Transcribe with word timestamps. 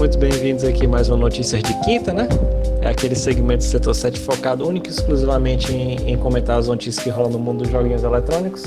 muito 0.00 0.16
bem-vindos 0.16 0.64
aqui 0.64 0.86
a 0.86 0.88
mais 0.88 1.10
uma 1.10 1.18
Notícias 1.18 1.62
de 1.62 1.78
Quinta, 1.80 2.10
né? 2.10 2.26
É 2.80 2.88
aquele 2.88 3.14
segmento 3.14 3.58
do 3.58 3.64
setor 3.64 3.94
7 3.94 4.18
focado 4.18 4.66
único 4.66 4.86
e 4.86 4.88
exclusivamente 4.88 5.74
em, 5.74 6.12
em, 6.12 6.16
comentar 6.16 6.58
as 6.58 6.68
notícias 6.68 7.04
que 7.04 7.10
rolam 7.10 7.32
no 7.32 7.38
mundo 7.38 7.64
dos 7.64 7.68
joguinhos 7.70 8.02
eletrônicos. 8.02 8.64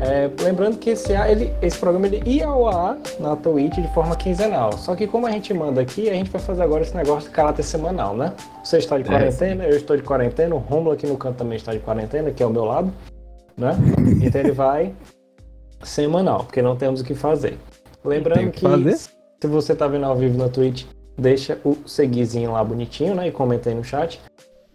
É, 0.00 0.28
lembrando 0.42 0.76
que 0.76 0.90
esse, 0.90 1.12
ele, 1.12 1.54
esse 1.62 1.78
programa 1.78 2.08
ele 2.08 2.28
ia 2.28 2.48
ao 2.48 2.66
ar 2.66 2.98
na 3.20 3.36
Twitch 3.36 3.76
de 3.76 3.94
forma 3.94 4.16
quinzenal. 4.16 4.72
Só 4.72 4.96
que 4.96 5.06
como 5.06 5.28
a 5.28 5.30
gente 5.30 5.54
manda 5.54 5.80
aqui, 5.80 6.10
a 6.10 6.12
gente 6.14 6.28
vai 6.28 6.40
fazer 6.40 6.64
agora 6.64 6.82
esse 6.82 6.96
negócio 6.96 7.28
de 7.28 7.36
caráter 7.36 7.62
semanal, 7.62 8.16
né? 8.16 8.32
Você 8.64 8.78
está 8.78 8.98
de 8.98 9.04
é. 9.04 9.06
quarentena, 9.06 9.62
é. 9.62 9.70
eu 9.70 9.76
estou 9.76 9.96
de 9.96 10.02
quarentena, 10.02 10.56
o 10.56 10.58
Romulo 10.58 10.90
aqui 10.90 11.06
no 11.06 11.16
canto 11.16 11.36
também 11.36 11.56
está 11.56 11.72
de 11.72 11.78
quarentena, 11.78 12.32
que 12.32 12.42
é 12.42 12.46
ao 12.46 12.52
meu 12.52 12.64
lado, 12.64 12.92
né? 13.56 13.76
Então 14.20 14.40
ele 14.40 14.50
vai 14.50 14.92
semanal, 15.84 16.42
porque 16.42 16.60
não 16.60 16.74
temos 16.74 17.00
o 17.00 17.04
que 17.04 17.14
fazer. 17.14 17.56
Lembrando 18.04 18.50
que, 18.50 18.58
que 18.58 19.13
se 19.44 19.48
você 19.48 19.74
está 19.74 19.86
vendo 19.86 20.06
ao 20.06 20.16
vivo 20.16 20.38
na 20.38 20.48
Twitch, 20.48 20.86
deixa 21.18 21.58
o 21.62 21.76
seguizinho 21.86 22.52
lá 22.52 22.64
bonitinho, 22.64 23.14
né? 23.14 23.28
E 23.28 23.30
comenta 23.30 23.68
aí 23.68 23.74
no 23.74 23.84
chat. 23.84 24.18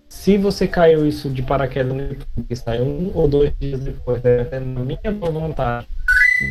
Se 0.07 0.37
você 0.37 0.67
caiu 0.67 1.07
isso 1.07 1.27
de 1.27 1.41
paraquedas 1.41 1.91
no 1.91 2.03
YouTube, 2.03 2.55
saiu 2.55 2.83
um 2.83 3.11
ou 3.15 3.27
dois 3.27 3.51
dias 3.59 3.79
depois, 3.79 4.21
dependendo 4.21 4.79
da 4.79 4.85
minha 4.85 5.11
boa 5.11 5.31
vontade, 5.31 5.87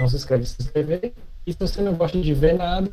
não 0.00 0.08
se 0.08 0.16
inscreve 0.16 0.46
se 0.46 0.56
inscrever. 0.60 1.12
E 1.46 1.52
se 1.52 1.58
você 1.60 1.80
não 1.80 1.94
gosta 1.94 2.20
de 2.20 2.34
ver 2.34 2.54
nada, 2.54 2.90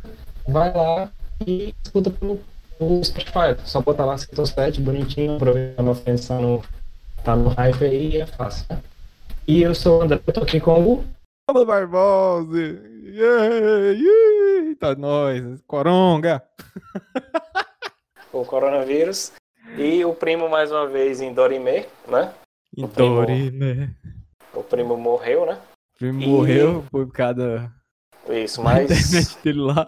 vai 0.47 0.71
lá 0.71 1.09
e 1.43 1.73
escuta 1.83 2.11
pelo, 2.11 2.39
pelo 2.77 3.03
Spotify. 3.03 3.57
Só 3.63 3.81
botar 3.81 4.05
lá 4.05 4.15
7, 4.19 4.79
bonitinho, 4.79 5.37
aproveita 5.37 5.81
a 5.81 5.89
ofensa 5.89 6.39
no, 6.39 6.61
tá 7.23 7.35
no 7.35 7.49
hype 7.49 7.83
aí, 7.83 8.21
é 8.21 8.27
fácil. 8.27 8.67
Né? 8.69 8.77
E 9.47 9.63
eu 9.63 9.73
sou 9.73 10.01
o 10.01 10.03
André, 10.03 10.19
eu 10.27 10.33
tô 10.33 10.41
aqui 10.41 10.59
com 10.59 10.83
o. 10.83 11.03
Fala 11.49 11.65
Barbosa! 11.65 12.59
Yeah, 13.15 13.45
yeah, 13.45 14.24
tá 14.73 14.95
nós, 14.95 15.61
Coronga! 15.67 16.41
o 18.31 18.45
coronavírus. 18.45 19.33
E 19.77 20.05
o 20.05 20.13
primo, 20.13 20.47
mais 20.47 20.71
uma 20.71 20.87
vez, 20.87 21.21
em 21.21 21.33
Dorime, 21.33 21.85
né? 22.07 22.33
Em 22.75 22.87
Dorime. 22.87 23.95
O 24.53 24.63
primo 24.63 24.95
morreu, 24.95 25.45
né? 25.45 25.59
O 25.95 25.99
primo 25.99 26.21
e... 26.21 26.27
morreu 26.27 26.85
por 26.89 27.11
cada. 27.11 27.71
Isso, 28.29 28.61
mas. 28.61 29.35
dele 29.43 29.61
lá. 29.61 29.85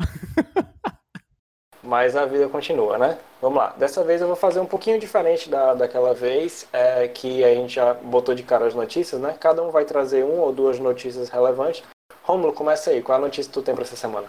mas 1.83 2.15
a 2.15 2.25
vida 2.25 2.49
continua, 2.49 2.97
né? 2.97 3.17
Vamos 3.41 3.57
lá. 3.57 3.73
Dessa 3.77 4.03
vez 4.03 4.19
eu 4.19 4.27
vou 4.27 4.35
fazer 4.35 4.59
um 4.59 4.65
pouquinho 4.65 4.99
diferente 4.99 5.49
da, 5.49 5.73
daquela 5.73 6.13
vez, 6.13 6.67
é, 6.73 7.07
que 7.07 7.43
a 7.43 7.53
gente 7.53 7.75
já 7.75 7.93
botou 7.93 8.35
de 8.35 8.43
cara 8.43 8.65
as 8.65 8.73
notícias, 8.73 9.21
né? 9.21 9.37
Cada 9.39 9.63
um 9.63 9.71
vai 9.71 9.85
trazer 9.85 10.23
um 10.25 10.39
ou 10.39 10.51
duas 10.51 10.79
notícias 10.79 11.29
relevantes. 11.29 11.83
Rômulo, 12.23 12.51
começa 12.51 12.89
aí. 12.89 13.01
Qual 13.01 13.17
a 13.17 13.21
notícia 13.21 13.49
que 13.49 13.53
tu 13.53 13.61
tem 13.61 13.73
pra 13.73 13.83
essa 13.83 13.95
semana? 13.95 14.27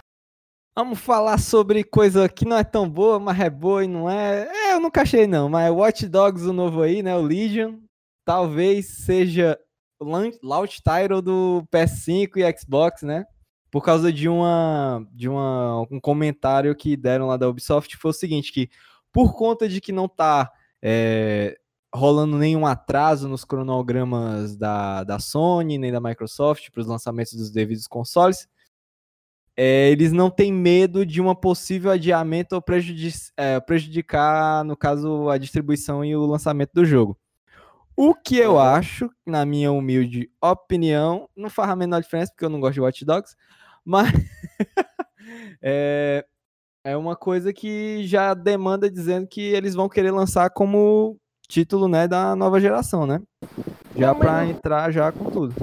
Vamos 0.79 0.99
falar 0.99 1.37
sobre 1.39 1.83
coisa 1.83 2.29
que 2.29 2.45
não 2.45 2.57
é 2.57 2.63
tão 2.63 2.89
boa, 2.89 3.19
mas 3.19 3.37
é 3.37 3.49
boa 3.49 3.83
e 3.83 3.87
não 3.87 4.09
é. 4.09 4.47
É, 4.49 4.73
eu 4.75 4.79
nunca 4.79 5.01
achei 5.01 5.27
não, 5.27 5.49
mas 5.49 5.69
Watch 5.69 6.07
Dogs, 6.07 6.47
o 6.47 6.53
novo 6.53 6.81
aí, 6.81 7.03
né? 7.03 7.13
O 7.17 7.21
Legion, 7.21 7.79
talvez 8.23 8.85
seja 9.03 9.59
o 9.99 10.05
launch 10.41 10.81
title 10.81 11.21
do 11.21 11.67
PS5 11.69 12.37
e 12.37 12.57
Xbox, 12.57 13.01
né? 13.01 13.25
Por 13.69 13.83
causa 13.83 14.09
de 14.09 14.29
uma 14.29 15.05
de 15.11 15.27
uma, 15.27 15.81
um 15.91 15.99
comentário 15.99 16.73
que 16.73 16.95
deram 16.95 17.27
lá 17.27 17.35
da 17.35 17.49
Ubisoft, 17.49 17.97
foi 17.97 18.11
o 18.11 18.13
seguinte, 18.13 18.53
que 18.53 18.69
por 19.11 19.35
conta 19.35 19.67
de 19.67 19.81
que 19.81 19.91
não 19.91 20.07
tá 20.07 20.49
é, 20.81 21.57
rolando 21.93 22.37
nenhum 22.37 22.65
atraso 22.65 23.27
nos 23.27 23.43
cronogramas 23.43 24.55
da, 24.55 25.03
da 25.03 25.19
Sony 25.19 25.77
nem 25.77 25.91
da 25.91 25.99
Microsoft 25.99 26.71
para 26.71 26.79
os 26.79 26.87
lançamentos 26.87 27.33
dos 27.33 27.51
devidos 27.51 27.85
consoles, 27.85 28.47
é, 29.61 29.89
eles 29.89 30.13
não 30.13 30.29
têm 30.29 30.53
medo 30.53 31.05
de 31.05 31.19
uma 31.19 31.35
possível 31.35 31.91
adiamento 31.91 32.55
ou 32.55 32.61
prejudic 32.61 33.13
é, 33.35 33.59
prejudicar, 33.59 34.63
no 34.63 34.77
caso, 34.77 35.27
a 35.27 35.37
distribuição 35.37 36.05
e 36.05 36.15
o 36.15 36.25
lançamento 36.25 36.71
do 36.73 36.85
jogo. 36.85 37.19
O 37.93 38.15
que 38.15 38.37
eu 38.37 38.57
acho, 38.57 39.09
na 39.25 39.45
minha 39.45 39.69
humilde 39.69 40.31
opinião, 40.41 41.27
não 41.35 41.49
faz 41.49 41.71
a 41.71 41.75
menor 41.75 42.01
diferença, 42.01 42.31
porque 42.31 42.45
eu 42.45 42.49
não 42.49 42.61
gosto 42.61 42.75
de 42.75 42.79
Watch 42.79 43.03
Dogs, 43.03 43.35
mas 43.83 44.09
é, 45.61 46.25
é 46.85 46.95
uma 46.95 47.17
coisa 47.17 47.51
que 47.51 48.07
já 48.07 48.33
demanda 48.33 48.89
dizendo 48.89 49.27
que 49.27 49.41
eles 49.41 49.75
vão 49.75 49.89
querer 49.89 50.11
lançar 50.11 50.49
como 50.51 51.17
título 51.49 51.89
né, 51.89 52.07
da 52.07 52.33
nova 52.33 52.61
geração, 52.61 53.05
né? 53.05 53.21
Já 53.93 54.15
para 54.15 54.45
entrar 54.45 54.89
já 54.89 55.11
com 55.11 55.29
tudo. 55.29 55.53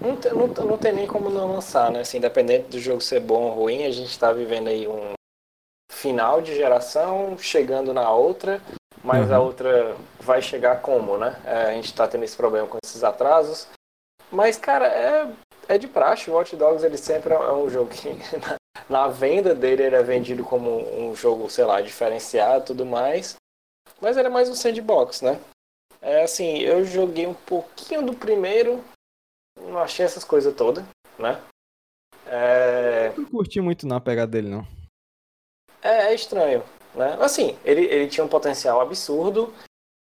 Não, 0.00 0.46
não, 0.46 0.64
não 0.64 0.78
tem 0.78 0.92
nem 0.92 1.06
como 1.06 1.28
não 1.28 1.52
lançar, 1.52 1.90
né? 1.90 2.00
Assim, 2.00 2.18
independente 2.18 2.68
do 2.68 2.78
jogo 2.78 3.00
ser 3.00 3.20
bom 3.20 3.44
ou 3.44 3.54
ruim, 3.54 3.84
a 3.84 3.90
gente 3.90 4.10
está 4.10 4.32
vivendo 4.32 4.68
aí 4.68 4.88
um 4.88 5.12
final 5.90 6.40
de 6.40 6.54
geração, 6.54 7.36
chegando 7.36 7.92
na 7.92 8.10
outra, 8.10 8.62
mas 9.04 9.28
uhum. 9.28 9.34
a 9.34 9.38
outra 9.40 9.96
vai 10.18 10.40
chegar 10.40 10.80
como, 10.80 11.18
né? 11.18 11.38
É, 11.44 11.62
a 11.64 11.72
gente 11.72 11.86
está 11.86 12.08
tendo 12.08 12.24
esse 12.24 12.36
problema 12.36 12.66
com 12.66 12.78
esses 12.82 13.04
atrasos. 13.04 13.68
Mas, 14.30 14.56
cara, 14.56 14.86
é, 14.86 15.28
é 15.68 15.76
de 15.76 15.86
praxe. 15.86 16.30
O 16.30 16.34
Watch 16.34 16.56
Dogs 16.56 16.84
ele 16.84 16.96
sempre 16.96 17.34
é 17.34 17.52
um 17.52 17.68
jogo 17.68 17.90
que 17.90 18.08
na, 18.38 18.56
na 18.88 19.08
venda 19.08 19.54
dele 19.54 19.82
ele 19.82 19.96
é 19.96 20.02
vendido 20.02 20.44
como 20.44 20.70
um 20.98 21.14
jogo, 21.14 21.50
sei 21.50 21.64
lá, 21.64 21.80
diferenciado 21.80 22.62
e 22.62 22.66
tudo 22.66 22.86
mais. 22.86 23.36
Mas 24.00 24.16
ele 24.16 24.28
é 24.28 24.30
mais 24.30 24.48
um 24.48 24.54
sandbox, 24.54 25.20
né? 25.20 25.38
É 26.00 26.22
assim, 26.22 26.58
eu 26.60 26.84
joguei 26.84 27.26
um 27.26 27.34
pouquinho 27.34 28.02
do 28.02 28.14
primeiro, 28.14 28.82
não 29.58 29.78
achei 29.78 30.04
essas 30.04 30.24
coisas 30.24 30.54
todas, 30.54 30.84
né? 31.18 31.40
É... 32.26 33.12
Não 33.16 33.24
curti 33.24 33.60
muito 33.60 33.86
na 33.86 34.00
pegada 34.00 34.30
dele, 34.30 34.48
não. 34.48 34.66
É, 35.82 36.12
é, 36.12 36.14
estranho, 36.14 36.62
né? 36.94 37.16
Assim, 37.20 37.58
ele, 37.64 37.84
ele 37.86 38.08
tinha 38.08 38.24
um 38.24 38.28
potencial 38.28 38.80
absurdo, 38.80 39.52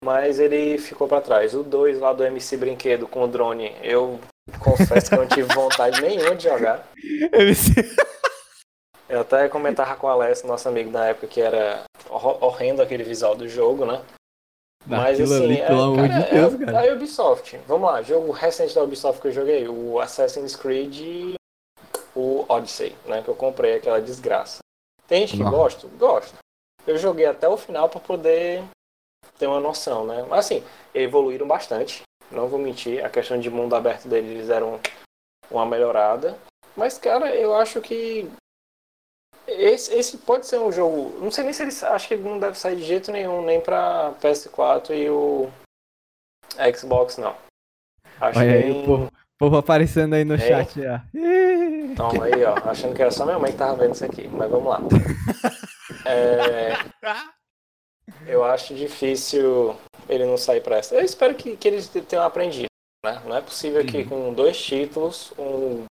mas 0.05 0.39
ele 0.39 0.79
ficou 0.79 1.07
para 1.09 1.21
trás. 1.21 1.55
O 1.55 1.63
2 1.63 1.99
lá 2.01 2.13
do 2.13 2.25
MC 2.25 2.57
Brinquedo 2.57 3.07
com 3.07 3.23
o 3.23 3.29
drone, 3.29 3.75
eu 3.83 4.21
confesso 4.61 5.09
que 5.09 5.15
eu 5.15 5.21
não 5.21 5.29
tive 5.29 5.55
vontade 5.55 6.01
nenhuma 6.03 6.35
de 6.35 6.45
jogar. 6.45 6.87
MC... 7.33 7.73
Eu 9.09 9.23
até 9.23 9.49
comentava 9.49 9.97
com 9.97 10.07
o 10.07 10.11
Alessio, 10.11 10.47
nosso 10.47 10.69
amigo 10.69 10.91
da 10.91 11.07
época, 11.07 11.27
que 11.27 11.41
era 11.41 11.85
horrendo 12.11 12.83
aquele 12.83 13.03
visual 13.03 13.35
do 13.35 13.49
jogo, 13.49 13.87
né? 13.87 14.05
Mas 14.89 15.21
assim, 15.21 15.45
ali, 15.45 15.61
é, 15.61 15.67
pelo 15.67 15.83
amor 15.83 16.09
de 16.09 16.31
Deus, 16.31 16.55
é, 16.55 16.65
cara. 16.65 16.81
A 16.81 16.95
Ubisoft. 16.95 17.61
Vamos 17.67 17.91
lá, 17.91 18.03
jogo 18.03 18.33
recente 18.33 18.75
da 18.75 18.83
Ubisoft 18.83 19.21
que 19.21 19.29
eu 19.29 19.33
joguei, 19.33 19.69
o 19.69 20.01
Assassin's 20.01 20.57
Creed 20.57 21.37
o 22.19 22.45
Odyssey, 22.49 22.97
né? 23.07 23.23
Que 23.23 23.29
eu 23.29 23.35
comprei 23.35 23.77
aquela 23.77 24.01
desgraça. 24.01 24.59
Tem 25.07 25.21
gente 25.21 25.37
que 25.37 25.45
Não. 25.45 25.51
gosta? 25.51 25.87
Gosto. 25.97 26.35
Eu 26.87 26.99
joguei 26.99 27.27
até 27.27 27.49
o 27.49 27.57
final 27.57 27.89
para 27.89 28.01
poder 28.01 28.65
ter 29.39 29.47
uma 29.47 29.61
noção, 29.61 30.05
né? 30.05 30.27
Mas 30.29 30.41
assim, 30.41 30.65
evoluíram 30.93 31.47
bastante. 31.47 32.03
Não 32.31 32.49
vou 32.49 32.59
mentir, 32.59 33.05
a 33.05 33.09
questão 33.09 33.39
de 33.39 33.49
mundo 33.49 33.75
aberto 33.75 34.09
deles 34.09 34.31
eles 34.31 34.51
eram 34.51 34.81
uma 35.51 35.65
melhorada. 35.65 36.37
Mas, 36.77 36.99
cara, 36.99 37.35
eu 37.35 37.55
acho 37.55 37.81
que 37.81 38.31
esse, 39.49 39.95
esse 39.95 40.19
pode 40.19 40.47
ser 40.47 40.59
um 40.59 40.71
jogo. 40.71 41.19
Não 41.21 41.31
sei 41.31 41.45
nem 41.45 41.53
se 41.53 41.63
ele. 41.63 41.73
Acho 41.95 42.09
que 42.09 42.15
ele 42.15 42.23
não 42.23 42.39
deve 42.39 42.59
sair 42.59 42.77
de 42.77 42.85
jeito 42.85 43.11
nenhum, 43.11 43.43
nem 43.43 43.61
pra 43.61 44.15
PS4 44.21 44.91
e 44.91 45.09
o 45.09 45.49
Xbox, 46.77 47.17
não. 47.17 47.35
Acho 48.21 48.39
Olha 48.39 48.53
aí, 48.53 48.71
o 48.71 48.85
povo, 48.85 49.13
povo 49.39 49.57
aparecendo 49.57 50.15
aí 50.15 50.25
no 50.25 50.35
é. 50.35 50.39
chat 50.39 50.83
já. 50.83 51.03
Toma 51.97 52.25
aí, 52.25 52.45
ó. 52.45 52.55
Achando 52.69 52.95
que 52.95 53.03
era 53.03 53.11
só 53.11 53.25
minha 53.25 53.39
mãe 53.39 53.53
que 53.53 53.59
tava 53.59 53.77
vendo 53.77 53.95
isso 53.95 54.05
aqui. 54.05 54.29
Mas 54.29 54.51
vamos 54.51 54.69
lá. 54.69 54.81
É... 56.05 56.75
Eu 58.27 58.45
acho 58.45 58.75
difícil 58.75 59.77
ele 60.09 60.25
não 60.25 60.37
sair 60.37 60.61
pra 60.61 60.77
essa. 60.77 60.95
Eu 60.95 61.05
espero 61.05 61.35
que, 61.35 61.57
que 61.57 61.69
eles 61.69 61.89
tenham 61.89 62.25
aprendido. 62.25 62.69
Né? 63.05 63.21
Não 63.27 63.37
é 63.37 63.41
possível 63.41 63.85
que 63.85 64.05
com 64.05 64.33
dois 64.33 64.61
títulos, 64.61 65.33
um 65.39 65.85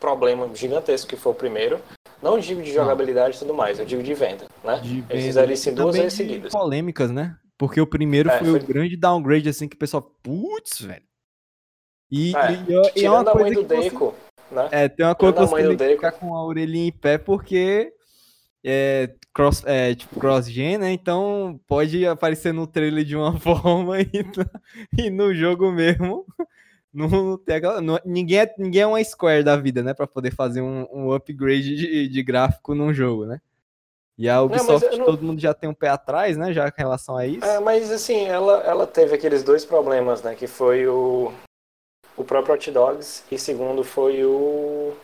problema 0.00 0.52
gigantesco 0.54 1.08
que 1.08 1.16
foi 1.16 1.32
o 1.32 1.36
primeiro, 1.36 1.80
não 2.24 2.38
digo 2.38 2.62
de 2.62 2.72
jogabilidade 2.72 3.36
e 3.36 3.38
tudo 3.38 3.52
mais, 3.52 3.78
eu 3.78 3.84
digo 3.84 4.02
de 4.02 4.14
venda, 4.14 4.46
né? 4.64 4.80
De 4.82 5.02
venda. 5.02 5.12
Eles 5.12 5.26
fizeram 5.26 5.52
isso 5.52 5.68
em 5.68 5.74
duas 5.74 5.94
vezes 5.94 6.14
seguidas. 6.14 6.52
polêmicas, 6.52 7.10
né? 7.10 7.36
Porque 7.58 7.78
o 7.80 7.86
primeiro 7.86 8.30
é, 8.30 8.38
foi, 8.38 8.48
foi, 8.48 8.58
o 8.58 8.66
grande 8.66 8.96
downgrade, 8.96 9.48
assim, 9.48 9.68
que 9.68 9.76
o 9.76 9.78
pessoal, 9.78 10.02
putz, 10.22 10.80
velho. 10.80 11.04
E, 12.10 12.34
é, 12.34 12.52
e, 12.96 13.02
e 13.02 13.04
é 13.04 13.10
uma 13.10 13.24
coisa 13.24 13.54
do 13.54 13.62
Deco, 13.62 14.14
você... 14.48 14.54
né? 14.54 14.68
É, 14.72 14.88
tem 14.88 15.04
uma 15.04 15.14
coisa 15.14 15.34
que 15.34 15.46
você 15.46 15.76
tem 15.76 15.76
que 15.76 15.94
ficar 15.94 16.12
com 16.12 16.34
a 16.34 16.44
orelhinha 16.44 16.88
em 16.88 16.92
pé, 16.92 17.18
porque 17.18 17.92
é, 18.64 19.10
cross, 19.34 19.62
é, 19.66 19.94
tipo, 19.94 20.18
cross-gen, 20.18 20.78
né? 20.78 20.92
Então 20.92 21.60
pode 21.66 22.06
aparecer 22.06 22.54
no 22.54 22.66
trailer 22.66 23.04
de 23.04 23.14
uma 23.14 23.36
forma 23.38 24.00
e, 24.00 24.10
e 24.98 25.10
no 25.10 25.34
jogo 25.34 25.70
mesmo 25.70 26.24
não 26.94 27.36
tem 27.36 27.56
aquela, 27.56 27.80
não, 27.80 27.98
ninguém, 28.04 28.38
é, 28.38 28.54
ninguém 28.56 28.82
é 28.82 28.86
uma 28.86 29.02
Square 29.02 29.42
da 29.42 29.56
vida, 29.56 29.82
né? 29.82 29.92
Pra 29.92 30.06
poder 30.06 30.32
fazer 30.32 30.62
um, 30.62 30.86
um 30.92 31.12
upgrade 31.12 31.74
de, 31.74 32.08
de, 32.08 32.22
gráfico 32.22 32.74
num 32.74 32.94
jogo, 32.94 33.26
né? 33.26 33.40
E 34.16 34.28
a 34.28 34.40
Ubisoft, 34.40 34.96
não, 34.96 35.04
todo 35.04 35.24
mundo 35.24 35.40
já 35.40 35.52
tem 35.52 35.68
um 35.68 35.74
pé 35.74 35.88
atrás, 35.88 36.36
né? 36.36 36.52
Já 36.52 36.68
em 36.68 36.72
relação 36.76 37.16
a 37.16 37.26
isso. 37.26 37.44
É, 37.44 37.58
mas 37.58 37.90
assim, 37.90 38.26
ela, 38.26 38.62
ela 38.62 38.86
teve 38.86 39.16
aqueles 39.16 39.42
dois 39.42 39.64
problemas, 39.64 40.22
né? 40.22 40.36
Que 40.36 40.46
foi 40.46 40.86
o, 40.86 41.32
o 42.16 42.22
próprio 42.22 42.54
Hot 42.54 42.70
Dogs 42.70 43.24
e 43.30 43.36
segundo 43.36 43.82
foi 43.82 44.24
o 44.24 44.94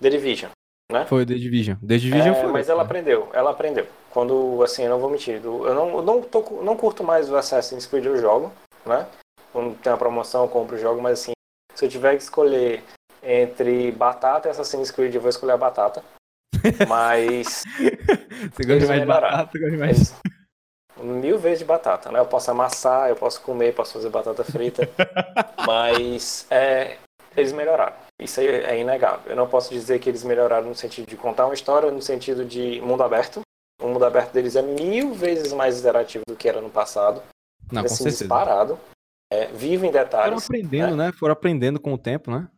The 0.00 0.10
Division, 0.10 0.50
né? 0.90 1.06
Foi 1.06 1.24
The 1.24 1.34
Division. 1.34 1.76
The 1.76 1.96
Division 1.96 2.34
É, 2.34 2.40
foi. 2.42 2.50
mas 2.50 2.68
ela 2.68 2.82
aprendeu, 2.82 3.30
ela 3.32 3.52
aprendeu. 3.52 3.86
Quando, 4.10 4.60
assim, 4.64 4.82
eu 4.82 4.90
não 4.90 4.98
vou 4.98 5.08
mentir, 5.08 5.40
eu 5.44 5.74
não, 5.74 5.96
eu 5.98 6.02
não, 6.02 6.20
tô, 6.22 6.40
não 6.60 6.76
curto 6.76 7.04
mais 7.04 7.30
o 7.30 7.36
Assassin's 7.36 7.86
Creed, 7.86 8.06
eu 8.06 8.16
jogo, 8.16 8.52
né? 8.84 9.06
Quando 9.52 9.76
tem 9.78 9.92
uma 9.92 9.98
promoção, 9.98 10.42
eu 10.42 10.48
compro 10.48 10.76
o 10.76 10.78
jogo, 10.78 11.00
mas 11.00 11.20
assim, 11.20 11.32
se 11.74 11.84
eu 11.84 11.88
tiver 11.88 12.16
que 12.16 12.22
escolher 12.22 12.82
entre 13.22 13.92
batata 13.92 14.48
e 14.48 14.50
Assassin's 14.50 14.90
Creed, 14.90 15.14
eu 15.14 15.20
vou 15.20 15.30
escolher 15.30 15.52
a 15.52 15.56
batata. 15.56 16.02
Mas 16.88 17.64
Você 18.52 18.64
gosta 18.64 18.86
mais 18.86 19.00
de 19.00 19.06
batata, 19.06 19.50
você 19.50 19.58
gosta 19.58 19.76
mais 19.78 20.14
mil 21.02 21.38
vezes 21.38 21.60
de 21.60 21.64
batata, 21.64 22.10
né? 22.10 22.18
Eu 22.18 22.26
posso 22.26 22.50
amassar, 22.50 23.08
eu 23.08 23.16
posso 23.16 23.40
comer, 23.40 23.74
posso 23.74 23.94
fazer 23.94 24.08
batata 24.08 24.44
frita, 24.44 24.88
mas 25.66 26.46
é, 26.50 26.96
eles 27.36 27.52
melhoraram. 27.52 27.96
Isso 28.20 28.40
aí 28.40 28.46
é 28.46 28.78
inegável. 28.78 29.30
Eu 29.30 29.36
não 29.36 29.48
posso 29.48 29.72
dizer 29.72 29.98
que 29.98 30.08
eles 30.08 30.22
melhoraram 30.22 30.68
no 30.68 30.74
sentido 30.74 31.08
de 31.08 31.16
contar 31.16 31.46
uma 31.46 31.54
história, 31.54 31.90
no 31.90 32.02
sentido 32.02 32.44
de 32.44 32.80
mundo 32.80 33.02
aberto. 33.02 33.40
O 33.80 33.88
mundo 33.88 34.04
aberto 34.04 34.32
deles 34.32 34.54
é 34.54 34.62
mil 34.62 35.12
vezes 35.12 35.52
mais 35.52 35.80
interativo 35.80 36.22
do 36.28 36.36
que 36.36 36.48
era 36.48 36.60
no 36.60 36.70
passado. 36.70 37.20
Não, 37.72 37.82
com 37.82 37.86
assim, 37.86 38.04
certeza. 38.04 38.18
disparado. 38.18 38.78
É, 39.32 39.46
vive 39.46 39.86
em 39.86 39.90
Foram 39.90 40.04
detalhes. 40.04 40.44
aprendendo, 40.44 40.94
né? 40.94 41.10
Foram 41.12 41.32
aprendendo 41.32 41.80
com 41.80 41.94
o 41.94 41.98
tempo, 41.98 42.30
né? 42.30 42.48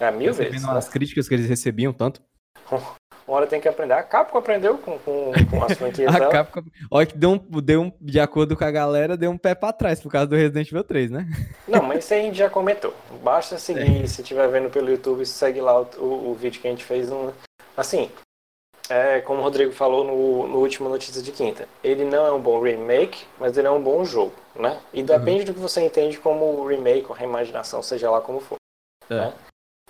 É, 0.00 0.10
mil 0.10 0.34
vezes. 0.34 0.52
Recebendo 0.52 0.72
né? 0.72 0.78
as 0.78 0.88
críticas 0.88 1.28
que 1.28 1.34
eles 1.34 1.48
recebiam 1.48 1.92
tanto. 1.92 2.20
Uma 3.26 3.38
hora 3.38 3.46
tem 3.46 3.60
que 3.60 3.68
aprender. 3.68 3.92
A 3.92 4.04
Capcom 4.04 4.38
aprendeu 4.38 4.78
com, 4.78 4.98
com, 5.00 5.32
com 5.50 5.64
as 5.64 5.72
franquias 5.78 6.14
A 6.14 6.18
dela. 6.18 6.30
Capcom, 6.30 6.62
olha 6.90 7.06
que 7.06 7.16
deu 7.16 7.30
um, 7.30 7.38
deu 7.60 7.82
um, 7.82 7.92
de 8.00 8.20
acordo 8.20 8.56
com 8.56 8.64
a 8.64 8.70
galera, 8.70 9.16
deu 9.16 9.30
um 9.30 9.38
pé 9.38 9.52
pra 9.52 9.72
trás 9.72 10.00
por 10.00 10.10
causa 10.10 10.28
do 10.28 10.36
Resident 10.36 10.68
Evil 10.68 10.84
3, 10.84 11.10
né? 11.10 11.28
Não, 11.66 11.82
mas 11.82 12.04
isso 12.04 12.14
aí 12.14 12.20
a 12.20 12.22
gente 12.24 12.38
já 12.38 12.50
comentou. 12.50 12.94
Basta 13.22 13.58
seguir, 13.58 14.06
se 14.08 14.22
estiver 14.22 14.48
vendo 14.48 14.70
pelo 14.70 14.90
YouTube, 14.90 15.26
segue 15.26 15.60
lá 15.60 15.80
o, 15.80 15.88
o, 15.98 16.30
o 16.30 16.34
vídeo 16.34 16.60
que 16.60 16.68
a 16.68 16.70
gente 16.70 16.84
fez. 16.84 17.10
Um, 17.10 17.30
assim, 17.76 18.10
é, 18.88 19.20
como 19.20 19.40
o 19.40 19.42
Rodrigo 19.42 19.72
falou 19.72 20.04
no, 20.04 20.46
no 20.46 20.58
último 20.58 20.88
Notícia 20.88 21.22
de 21.22 21.32
Quinta, 21.32 21.68
ele 21.82 22.04
não 22.04 22.26
é 22.26 22.32
um 22.32 22.40
bom 22.40 22.60
remake, 22.60 23.26
mas 23.38 23.56
ele 23.56 23.66
é 23.66 23.70
um 23.70 23.82
bom 23.82 24.04
jogo, 24.04 24.34
né? 24.54 24.80
E 24.92 25.02
depende 25.02 25.44
do 25.44 25.54
que 25.54 25.60
você 25.60 25.80
entende 25.82 26.18
como 26.18 26.66
remake 26.66 27.06
ou 27.08 27.14
reimaginação, 27.14 27.82
seja 27.82 28.10
lá 28.10 28.20
como 28.20 28.40
for. 28.40 28.56
É. 29.10 29.14
Né? 29.14 29.34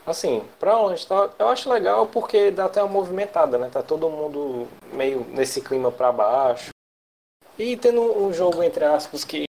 Assim, 0.07 0.45
pra 0.61 0.79
onde 0.79 1.05
tá, 1.05 1.31
eu 1.37 1.49
acho 1.49 1.69
legal 1.69 2.07
porque 2.07 2.53
dá 2.53 2.67
até 2.67 2.81
uma 2.81 2.93
movimentada, 2.93 3.59
né? 3.59 3.69
Tá 3.69 3.83
todo 3.83 4.09
mundo 4.09 4.69
meio 4.93 5.27
nesse 5.31 5.61
clima 5.61 5.91
pra 5.91 6.13
baixo. 6.13 6.71
E 7.59 7.77
tendo 7.77 8.01
um 8.01 8.33
jogo, 8.33 8.63
entre 8.63 8.85
aspas, 8.85 9.25
que 9.25 9.47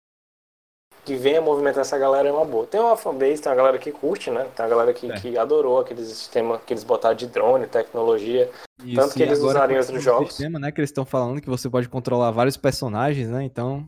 que 1.05 1.15
venha 1.17 1.41
movimentar 1.41 1.83
essa 1.83 1.99
galera 1.99 2.29
é 2.29 2.33
uma 2.33 2.45
boa. 2.45 2.67
Tem 2.67 2.81
uma 2.81 2.97
fanbase, 2.97 3.43
tem 3.43 3.51
uma 3.53 3.57
galera 3.57 3.79
que 3.79 3.93
curte, 3.93 4.31
né? 4.31 4.47
Tem 4.57 4.65
uma 4.65 4.71
galera 4.71 4.95
que, 4.95 5.11
É. 5.11 5.15
que 5.21 5.37
adorou 5.37 5.79
aquele 5.81 6.03
sistema 6.05 6.59
que 6.59 6.73
eles 6.73 6.83
botaram 6.85 7.15
de 7.15 7.27
drone, 7.27 7.67
tecnologia. 7.67 8.51
Isso, 8.83 8.97
Tanto 9.01 9.15
que 9.15 9.23
eles 9.23 9.39
com 9.39 9.47
outros 9.47 10.03
jogos. 10.03 10.29
sistema, 10.31 10.59
né, 10.59 10.73
que 10.73 10.81
eles 10.81 10.91
estão 10.91 11.05
falando 11.05 11.41
que 11.41 11.49
você 11.49 11.69
pode 11.69 11.89
controlar 11.89 12.31
vários 12.31 12.57
personagens, 12.57 13.29
né? 13.29 13.45
Então, 13.45 13.85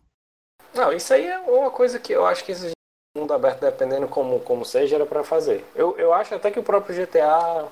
Não, 0.74 0.92
isso 0.92 1.12
aí 1.14 1.26
é 1.26 1.38
uma 1.38 1.70
coisa 1.70 1.98
que 1.98 2.12
eu 2.12 2.26
acho 2.26 2.44
que 2.44 2.52
esse 2.52 2.72
mundo 3.16 3.32
aberto, 3.32 3.60
dependendo 3.60 4.06
como, 4.08 4.38
como 4.40 4.62
seja, 4.64 4.96
era 4.96 5.06
pra 5.06 5.24
fazer. 5.24 5.64
Eu, 5.74 5.96
eu 5.96 6.12
acho 6.12 6.34
até 6.34 6.50
que 6.50 6.58
o 6.60 6.62
próprio 6.62 6.94
GTA, 6.94 7.66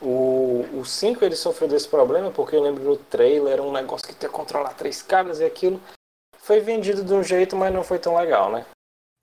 o, 0.00 0.66
o 0.80 0.84
5, 0.84 1.22
ele 1.24 1.36
sofreu 1.36 1.68
desse 1.68 1.86
problema, 1.88 2.30
porque 2.30 2.56
eu 2.56 2.62
lembro 2.62 2.82
no 2.82 2.96
trailer, 2.96 3.52
era 3.52 3.62
um 3.62 3.70
negócio 3.70 4.06
que 4.08 4.14
tinha 4.14 4.28
que 4.30 4.34
controlar 4.34 4.70
três 4.74 5.02
caras 5.02 5.40
e 5.40 5.44
aquilo. 5.44 5.78
Foi 6.42 6.58
vendido 6.60 7.04
de 7.04 7.14
um 7.14 7.22
jeito, 7.22 7.56
mas 7.56 7.72
não 7.72 7.84
foi 7.84 8.00
tão 8.00 8.16
legal, 8.16 8.50
né? 8.50 8.66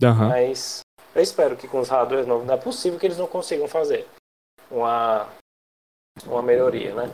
aham. 0.02 0.30
Mas 0.30 0.80
eu 1.14 1.22
espero 1.22 1.58
que 1.58 1.68
com 1.68 1.80
os 1.80 1.90
hardwares 1.90 2.26
novos 2.26 2.48
não 2.48 2.54
é 2.54 2.58
possível 2.58 2.98
que 2.98 3.06
eles 3.06 3.18
não 3.18 3.28
consigam 3.28 3.68
fazer 3.68 4.08
uma, 4.72 5.28
uma 6.26 6.42
melhoria, 6.42 6.96
né? 6.96 7.12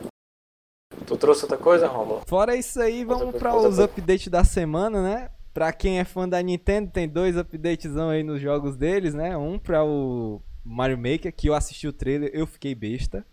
Tu 1.06 1.16
trouxe 1.16 1.42
outra 1.42 1.58
coisa, 1.58 1.88
Romulo? 1.88 2.22
Fora 2.26 2.54
isso 2.54 2.80
aí, 2.80 3.04
vamos 3.04 3.34
para 3.36 3.56
os 3.56 3.80
updates 3.80 4.28
da 4.28 4.44
semana, 4.44 5.02
né? 5.02 5.30
Pra 5.52 5.72
quem 5.72 5.98
é 5.98 6.04
fã 6.04 6.28
da 6.28 6.40
Nintendo, 6.40 6.90
tem 6.90 7.08
dois 7.08 7.36
updates 7.36 7.96
aí 7.96 8.22
nos 8.22 8.40
jogos 8.40 8.76
deles, 8.76 9.12
né? 9.12 9.36
Um 9.36 9.58
pra 9.58 9.84
o 9.84 10.40
Mario 10.64 10.98
Maker, 10.98 11.34
que 11.34 11.48
eu 11.48 11.54
assisti 11.54 11.88
o 11.88 11.92
trailer, 11.92 12.30
eu 12.32 12.46
fiquei 12.46 12.74
besta. 12.74 13.26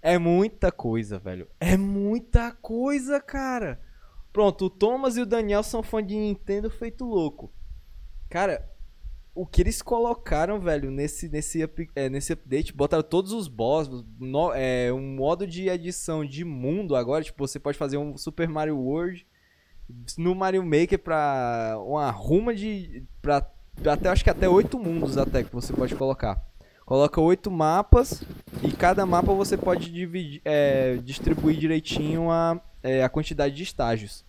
É 0.00 0.18
muita 0.18 0.72
coisa, 0.72 1.18
velho. 1.18 1.48
É 1.60 1.76
muita 1.76 2.50
coisa, 2.50 3.20
cara. 3.20 3.80
Pronto, 4.32 4.66
o 4.66 4.70
Thomas 4.70 5.16
e 5.16 5.20
o 5.20 5.26
Daniel 5.26 5.62
são 5.62 5.82
fã 5.82 6.04
de 6.04 6.16
Nintendo 6.16 6.70
feito 6.70 7.04
louco. 7.04 7.52
Cara, 8.30 8.66
o 9.34 9.46
que 9.46 9.60
eles 9.60 9.82
colocaram, 9.82 10.58
velho, 10.58 10.90
nesse, 10.90 11.28
nesse, 11.28 11.62
é, 11.94 12.08
nesse 12.08 12.32
update, 12.32 12.72
botaram 12.72 13.02
todos 13.02 13.32
os 13.32 13.46
bosses, 13.48 14.04
no- 14.18 14.52
é, 14.54 14.92
um 14.92 15.14
modo 15.16 15.46
de 15.46 15.68
edição 15.68 16.24
de 16.24 16.44
mundo 16.44 16.96
agora, 16.96 17.22
tipo, 17.24 17.46
você 17.46 17.58
pode 17.58 17.76
fazer 17.76 17.98
um 17.98 18.16
Super 18.16 18.48
Mario 18.48 18.78
World 18.78 19.26
no 20.16 20.34
Mario 20.34 20.64
Maker 20.64 20.98
pra 20.98 21.76
uma 21.84 22.10
ruma 22.10 22.54
de. 22.54 23.04
Pra 23.20 23.46
até, 23.86 24.08
acho 24.08 24.24
que 24.24 24.30
até 24.30 24.48
oito 24.48 24.78
mundos 24.78 25.18
até 25.18 25.42
que 25.42 25.52
você 25.52 25.72
pode 25.72 25.94
colocar. 25.94 26.42
Coloca 26.86 27.20
oito 27.20 27.50
mapas 27.50 28.22
e 28.62 28.70
cada 28.72 29.04
mapa 29.06 29.32
você 29.32 29.56
pode 29.56 29.90
dividir, 29.90 30.40
é, 30.44 30.96
distribuir 30.96 31.56
direitinho 31.58 32.30
a, 32.30 32.60
é, 32.82 33.02
a 33.02 33.08
quantidade 33.08 33.54
de 33.54 33.62
estágios. 33.62 34.24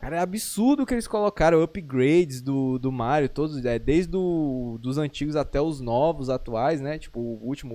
Cara, 0.00 0.16
é 0.16 0.20
absurdo 0.20 0.86
que 0.86 0.94
eles 0.94 1.06
colocaram, 1.06 1.62
upgrades 1.62 2.40
do, 2.40 2.78
do 2.78 2.90
Mario, 2.90 3.28
todos, 3.28 3.62
é, 3.66 3.78
desde 3.78 4.10
do, 4.10 4.78
dos 4.80 4.96
antigos 4.96 5.36
até 5.36 5.60
os 5.60 5.78
novos, 5.78 6.30
atuais, 6.30 6.80
né? 6.80 6.98
Tipo, 6.98 7.20
o 7.20 7.46
último, 7.46 7.74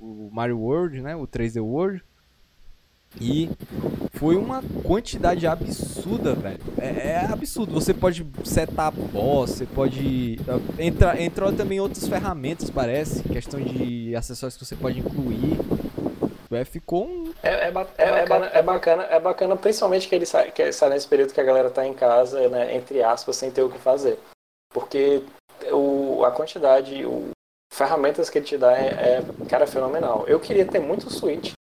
o, 0.00 0.28
Mario 0.32 0.58
World, 0.58 1.00
né? 1.00 1.14
O 1.14 1.28
3D 1.28 1.62
World. 1.62 2.02
E 3.20 3.48
foi 4.14 4.36
uma 4.36 4.62
quantidade 4.82 5.46
absurda, 5.46 6.34
velho. 6.34 6.58
É, 6.76 7.10
é 7.10 7.26
absurdo. 7.26 7.72
Você 7.72 7.94
pode 7.94 8.26
setar 8.44 8.92
boss, 8.92 9.50
você 9.50 9.66
pode. 9.66 10.40
Entra, 10.76 11.22
entrou 11.22 11.52
também 11.52 11.78
outras 11.78 12.06
ferramentas, 12.08 12.68
parece. 12.68 13.22
Questão 13.22 13.60
de 13.60 14.14
acessórios 14.16 14.56
que 14.56 14.64
você 14.64 14.74
pode 14.74 14.98
incluir. 14.98 15.56
É, 16.50 16.64
ficou 16.64 17.06
um. 17.06 17.32
É, 17.42 17.68
é, 17.68 17.70
ba- 17.70 17.86
é- 17.96 18.04
é 18.08 18.26
ba- 18.26 18.50
é 18.52 18.62
bacana, 18.62 19.02
é 19.04 19.20
bacana, 19.20 19.56
principalmente 19.56 20.08
que 20.08 20.14
ele 20.14 20.26
sai, 20.26 20.50
que 20.50 20.72
sai 20.72 20.90
nesse 20.90 21.06
período 21.06 21.32
que 21.32 21.40
a 21.40 21.44
galera 21.44 21.70
tá 21.70 21.86
em 21.86 21.94
casa, 21.94 22.48
né, 22.48 22.74
entre 22.74 23.02
aspas, 23.02 23.36
sem 23.36 23.50
ter 23.50 23.62
o 23.62 23.70
que 23.70 23.78
fazer. 23.78 24.18
Porque 24.72 25.22
o, 25.72 26.24
a 26.24 26.30
quantidade, 26.30 27.04
o 27.04 27.30
ferramentas 27.72 28.28
que 28.28 28.38
ele 28.38 28.46
te 28.46 28.58
dá 28.58 28.76
é, 28.76 28.88
é, 28.88 29.46
cara, 29.48 29.66
fenomenal. 29.66 30.24
Eu 30.26 30.40
queria 30.40 30.66
ter 30.66 30.80
muito 30.80 31.10
Switch, 31.10 31.52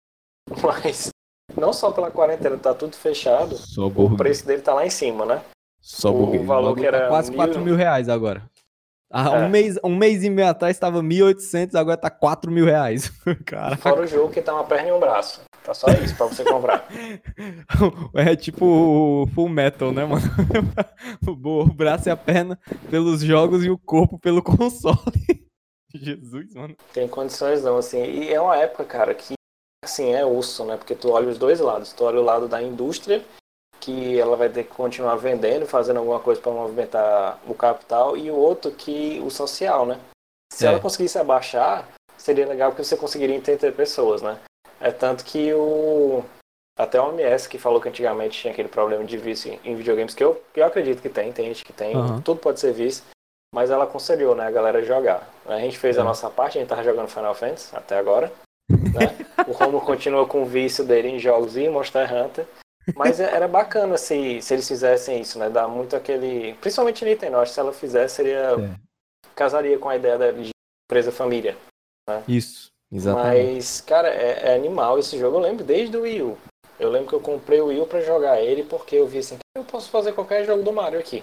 mas 0.62 1.10
não 1.56 1.72
só 1.72 1.90
pela 1.92 2.10
quarentena, 2.10 2.56
tá 2.56 2.74
tudo 2.74 2.96
fechado, 2.96 3.56
Só 3.56 3.86
o 3.86 4.16
preço 4.16 4.46
dele 4.46 4.62
tá 4.62 4.72
lá 4.74 4.86
em 4.86 4.90
cima, 4.90 5.26
né? 5.26 5.42
Só 5.80 6.10
o 6.12 6.44
valor 6.44 6.74
que 6.76 6.86
era 6.86 7.02
tá 7.02 7.08
quase 7.08 7.30
mil- 7.30 7.36
4 7.36 7.60
mil 7.60 7.76
reais 7.76 8.08
agora. 8.08 8.42
É. 9.10 9.20
um, 9.20 9.48
mês, 9.48 9.78
um 9.82 9.96
mês 9.96 10.22
e 10.22 10.28
meio 10.28 10.48
atrás 10.48 10.78
tava 10.78 11.02
1.800, 11.02 11.74
agora 11.74 11.96
tá 11.96 12.10
4 12.10 12.50
mil 12.50 12.66
reais. 12.66 13.10
Cara, 13.46 13.76
Fora 13.76 14.02
o 14.02 14.06
jogo 14.06 14.32
que 14.32 14.42
tá 14.42 14.54
uma 14.54 14.64
perna 14.64 14.88
e 14.88 14.92
um 14.92 15.00
braço. 15.00 15.40
Tá 15.64 15.72
só 15.72 15.88
isso 15.90 16.14
pra 16.16 16.26
você 16.26 16.44
comprar. 16.44 16.86
é 18.14 18.36
tipo 18.36 18.64
o 18.64 19.26
Full 19.34 19.48
Metal, 19.48 19.92
né, 19.92 20.04
mano? 20.04 20.22
O 21.26 21.64
braço 21.66 22.08
e 22.08 22.10
a 22.10 22.16
perna 22.16 22.58
pelos 22.90 23.20
jogos 23.20 23.64
e 23.64 23.70
o 23.70 23.78
corpo 23.78 24.18
pelo 24.18 24.42
console. 24.42 25.46
Jesus, 25.94 26.54
mano. 26.54 26.74
Tem 26.92 27.08
condições 27.08 27.62
não, 27.62 27.78
assim. 27.78 28.02
E 28.02 28.32
é 28.32 28.40
uma 28.40 28.56
época, 28.56 28.84
cara, 28.84 29.14
que 29.14 29.34
assim, 29.84 30.12
é 30.12 30.24
osso, 30.24 30.64
né? 30.64 30.76
Porque 30.76 30.94
tu 30.94 31.10
olha 31.10 31.28
os 31.28 31.38
dois 31.38 31.60
lados. 31.60 31.92
Tu 31.92 32.04
olha 32.04 32.20
o 32.20 32.24
lado 32.24 32.48
da 32.48 32.62
indústria, 32.62 33.22
que 33.88 34.18
ela 34.20 34.36
vai 34.36 34.50
ter 34.50 34.64
que 34.64 34.74
continuar 34.74 35.16
vendendo, 35.16 35.66
fazendo 35.66 35.96
alguma 35.98 36.20
coisa 36.20 36.40
para 36.40 36.52
movimentar 36.52 37.38
o 37.46 37.54
capital, 37.54 38.16
e 38.16 38.30
o 38.30 38.36
outro 38.36 38.70
que 38.70 39.18
o 39.24 39.30
social, 39.30 39.86
né? 39.86 39.98
Se 40.52 40.66
É. 40.66 40.68
ela 40.68 40.78
conseguisse 40.80 41.18
abaixar, 41.18 41.88
seria 42.18 42.46
legal 42.46 42.70
porque 42.70 42.84
você 42.84 42.96
conseguiria 42.98 43.34
entender 43.34 43.72
pessoas, 43.72 44.20
né? 44.20 44.38
É 44.80 44.90
tanto 44.90 45.24
que 45.24 45.52
o 45.54 46.22
até 46.78 47.00
o 47.00 47.06
OMS 47.08 47.48
que 47.48 47.58
falou 47.58 47.80
que 47.80 47.88
antigamente 47.88 48.38
tinha 48.40 48.52
aquele 48.52 48.68
problema 48.68 49.02
de 49.04 49.16
vício 49.16 49.58
em 49.64 49.74
videogames, 49.74 50.14
que 50.14 50.22
eu, 50.22 50.40
que 50.54 50.60
eu 50.60 50.64
acredito 50.66 51.02
que 51.02 51.08
tem, 51.08 51.32
tem 51.32 51.46
gente 51.46 51.64
que 51.64 51.72
tem, 51.72 51.94
Aham. 51.96 52.20
tudo 52.20 52.38
pode 52.40 52.60
ser 52.60 52.72
vício, 52.72 53.02
mas 53.52 53.68
ela 53.70 53.82
aconselhou, 53.84 54.34
né, 54.36 54.46
a 54.46 54.50
galera 54.50 54.80
jogar. 54.84 55.28
A 55.46 55.58
gente 55.58 55.76
fez 55.78 55.98
a 55.98 56.02
É. 56.02 56.04
nossa 56.04 56.30
parte, 56.30 56.56
a 56.56 56.60
gente 56.60 56.68
tava 56.68 56.84
jogando 56.84 57.08
Final 57.08 57.34
Fantasy 57.34 57.74
até 57.74 57.96
agora, 57.98 58.30
né? 58.70 59.16
O 59.48 59.52
Romo 59.52 59.80
continua 59.80 60.24
com 60.26 60.42
o 60.42 60.46
vício 60.46 60.84
dele 60.84 61.08
em 61.08 61.18
jogos 61.18 61.56
e 61.56 61.68
Monster 61.68 62.06
Hunter. 62.14 62.46
Mas 62.94 63.20
é- 63.20 63.34
era 63.34 63.46
bacana 63.48 63.96
se, 63.96 64.40
se 64.42 64.54
eles 64.54 64.66
fizessem 64.66 65.20
isso, 65.20 65.38
né? 65.38 65.48
Dá 65.50 65.66
muito 65.68 65.94
aquele. 65.96 66.54
Principalmente 66.54 67.04
Nintendo, 67.04 67.36
acho 67.38 67.50
que 67.50 67.54
se 67.54 67.60
ela 67.60 67.72
fizesse, 67.72 68.16
seria. 68.16 68.56
É. 68.58 68.88
Casaria 69.34 69.78
com 69.78 69.88
a 69.88 69.96
ideia 69.96 70.18
da 70.18 70.30
de 70.32 70.50
empresa 70.90 71.12
família. 71.12 71.56
Isso, 72.26 72.70
exatamente. 72.90 73.54
Mas, 73.54 73.80
cara, 73.82 74.08
é, 74.08 74.50
é 74.50 74.54
animal 74.54 74.98
esse 74.98 75.18
jogo. 75.18 75.36
Eu 75.36 75.42
lembro 75.42 75.64
desde 75.64 75.96
o 75.96 76.02
Wii 76.02 76.22
U. 76.22 76.38
Eu 76.80 76.90
lembro 76.90 77.08
que 77.08 77.14
eu 77.14 77.20
comprei 77.20 77.60
o 77.60 77.66
Wii 77.66 77.80
U 77.80 77.86
pra 77.86 78.00
jogar 78.00 78.40
ele 78.40 78.62
porque 78.62 78.96
eu 78.96 79.06
vi 79.06 79.18
assim, 79.18 79.36
eu 79.56 79.64
posso 79.64 79.90
fazer 79.90 80.12
qualquer 80.12 80.44
jogo 80.46 80.62
do 80.62 80.72
Mario 80.72 80.98
aqui. 80.98 81.22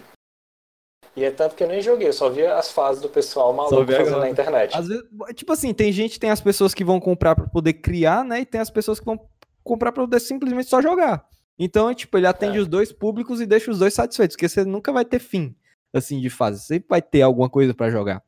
E 1.15 1.23
é 1.23 1.31
tanto 1.31 1.55
que 1.55 1.63
eu 1.63 1.67
nem 1.67 1.81
joguei, 1.81 2.09
eu 2.09 2.13
só 2.13 2.29
vi 2.29 2.45
as 2.45 2.71
fases 2.71 3.01
do 3.01 3.07
pessoal 3.07 3.53
maluco 3.53 3.89
fazendo 3.89 4.19
na 4.19 4.29
internet. 4.29 4.75
Às 4.75 4.87
vezes, 4.87 5.03
tipo 5.33 5.53
assim, 5.53 5.73
tem 5.73 5.89
gente, 5.91 6.19
tem 6.19 6.29
as 6.29 6.41
pessoas 6.41 6.73
que 6.73 6.83
vão 6.83 6.99
comprar 6.99 7.35
para 7.35 7.47
poder 7.47 7.73
criar, 7.73 8.25
né? 8.25 8.41
E 8.41 8.45
tem 8.45 8.59
as 8.59 8.69
pessoas 8.69 8.99
que 8.99 9.05
vão 9.05 9.17
comprar 9.63 9.93
para 9.93 10.03
poder 10.03 10.19
simplesmente 10.19 10.69
só 10.69 10.81
jogar. 10.81 11.25
Então, 11.57 11.93
tipo, 11.93 12.17
ele 12.17 12.27
atende 12.27 12.57
é. 12.57 12.61
os 12.61 12.67
dois 12.67 12.91
públicos 12.91 13.39
e 13.39 13.45
deixa 13.45 13.71
os 13.71 13.79
dois 13.79 13.93
satisfeitos, 13.93 14.35
porque 14.35 14.49
você 14.49 14.65
nunca 14.65 14.91
vai 14.91 15.05
ter 15.05 15.19
fim, 15.19 15.55
assim, 15.93 16.19
de 16.19 16.29
fase. 16.29 16.61
Sempre 16.61 16.87
vai 16.89 17.01
ter 17.01 17.21
alguma 17.21 17.49
coisa 17.49 17.73
para 17.73 17.89
jogar. 17.89 18.21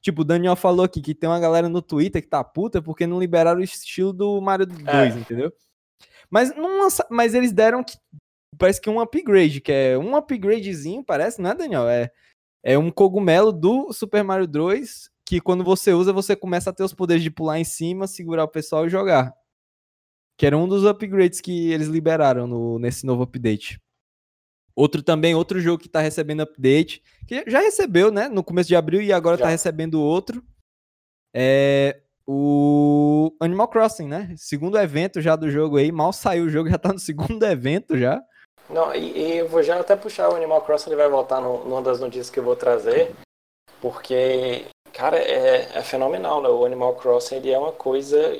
Tipo, 0.00 0.22
o 0.22 0.24
Daniel 0.24 0.56
falou 0.56 0.84
aqui 0.84 1.00
que 1.00 1.14
tem 1.14 1.28
uma 1.28 1.40
galera 1.40 1.68
no 1.68 1.80
Twitter 1.80 2.22
que 2.22 2.28
tá 2.28 2.44
puta 2.44 2.82
porque 2.82 3.06
não 3.06 3.18
liberaram 3.18 3.60
o 3.60 3.64
estilo 3.64 4.12
do 4.12 4.40
Mario 4.40 4.66
2, 4.66 4.86
é. 4.86 5.18
entendeu? 5.18 5.52
Mas, 6.30 6.54
não, 6.54 6.88
mas 7.10 7.34
eles 7.34 7.52
deram 7.52 7.82
que, 7.82 7.96
parece 8.58 8.80
que 8.80 8.90
um 8.90 9.00
upgrade, 9.00 9.60
que 9.60 9.72
é 9.72 9.98
um 9.98 10.16
upgradezinho, 10.16 11.04
parece, 11.04 11.40
não 11.40 11.50
é, 11.50 11.54
Daniel? 11.54 11.88
É, 11.88 12.10
é 12.62 12.76
um 12.76 12.90
cogumelo 12.90 13.52
do 13.52 13.92
Super 13.92 14.22
Mario 14.22 14.46
2 14.46 15.10
que 15.24 15.40
quando 15.40 15.64
você 15.64 15.92
usa, 15.92 16.12
você 16.12 16.36
começa 16.36 16.70
a 16.70 16.72
ter 16.72 16.84
os 16.84 16.94
poderes 16.94 17.22
de 17.22 17.30
pular 17.30 17.58
em 17.58 17.64
cima, 17.64 18.06
segurar 18.06 18.44
o 18.44 18.48
pessoal 18.48 18.86
e 18.86 18.90
jogar. 18.90 19.34
Que 20.36 20.46
era 20.46 20.56
um 20.56 20.68
dos 20.68 20.84
upgrades 20.84 21.40
que 21.40 21.72
eles 21.72 21.88
liberaram 21.88 22.46
no, 22.46 22.78
nesse 22.78 23.06
novo 23.06 23.22
update. 23.22 23.80
Outro 24.74 25.02
também, 25.02 25.34
outro 25.34 25.58
jogo 25.58 25.82
que 25.82 25.88
tá 25.88 26.00
recebendo 26.00 26.42
update, 26.42 27.02
que 27.26 27.42
já 27.46 27.60
recebeu, 27.60 28.10
né, 28.10 28.28
no 28.28 28.44
começo 28.44 28.68
de 28.68 28.76
abril 28.76 29.00
e 29.00 29.12
agora 29.12 29.36
tá 29.36 29.44
já. 29.44 29.46
tá 29.46 29.50
recebendo 29.50 30.02
outro. 30.02 30.44
É 31.34 32.02
o 32.26 33.32
Animal 33.40 33.68
Crossing, 33.68 34.08
né? 34.08 34.34
Segundo 34.36 34.76
evento 34.78 35.20
já 35.20 35.36
do 35.36 35.48
jogo 35.48 35.76
aí, 35.76 35.92
mal 35.92 36.12
saiu 36.12 36.46
o 36.46 36.48
jogo, 36.48 36.68
já 36.70 36.76
tá 36.76 36.92
no 36.92 36.98
segundo 36.98 37.42
evento 37.44 37.96
já. 37.96 38.20
Não, 38.68 38.92
e, 38.92 39.16
e 39.16 39.38
eu 39.38 39.48
vou 39.48 39.62
já 39.62 39.78
até 39.78 39.94
puxar 39.94 40.28
o 40.28 40.34
Animal 40.34 40.60
Crossing, 40.62 40.90
ele 40.90 40.96
vai 40.96 41.08
voltar 41.08 41.40
no, 41.40 41.64
numa 41.64 41.80
das 41.80 42.00
notícias 42.00 42.28
que 42.28 42.40
eu 42.40 42.44
vou 42.44 42.56
trazer, 42.56 43.14
porque, 43.80 44.66
cara, 44.92 45.16
é, 45.16 45.78
é 45.78 45.82
fenomenal, 45.82 46.42
né? 46.42 46.48
O 46.48 46.64
Animal 46.64 46.96
Crossing, 46.96 47.36
ele 47.36 47.52
é 47.52 47.58
uma 47.58 47.72
coisa 47.72 48.36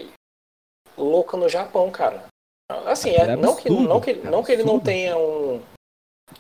louca 0.97 1.37
no 1.37 1.49
Japão, 1.49 1.91
cara. 1.91 2.25
Assim, 2.87 3.11
é, 3.11 3.21
é 3.21 3.37
não, 3.37 3.55
que, 3.55 3.71
não, 3.71 4.01
que, 4.01 4.15
não 4.15 4.43
que 4.43 4.53
ele 4.53 4.65
não 4.65 4.81
tenha 4.81 5.17
um, 5.17 5.63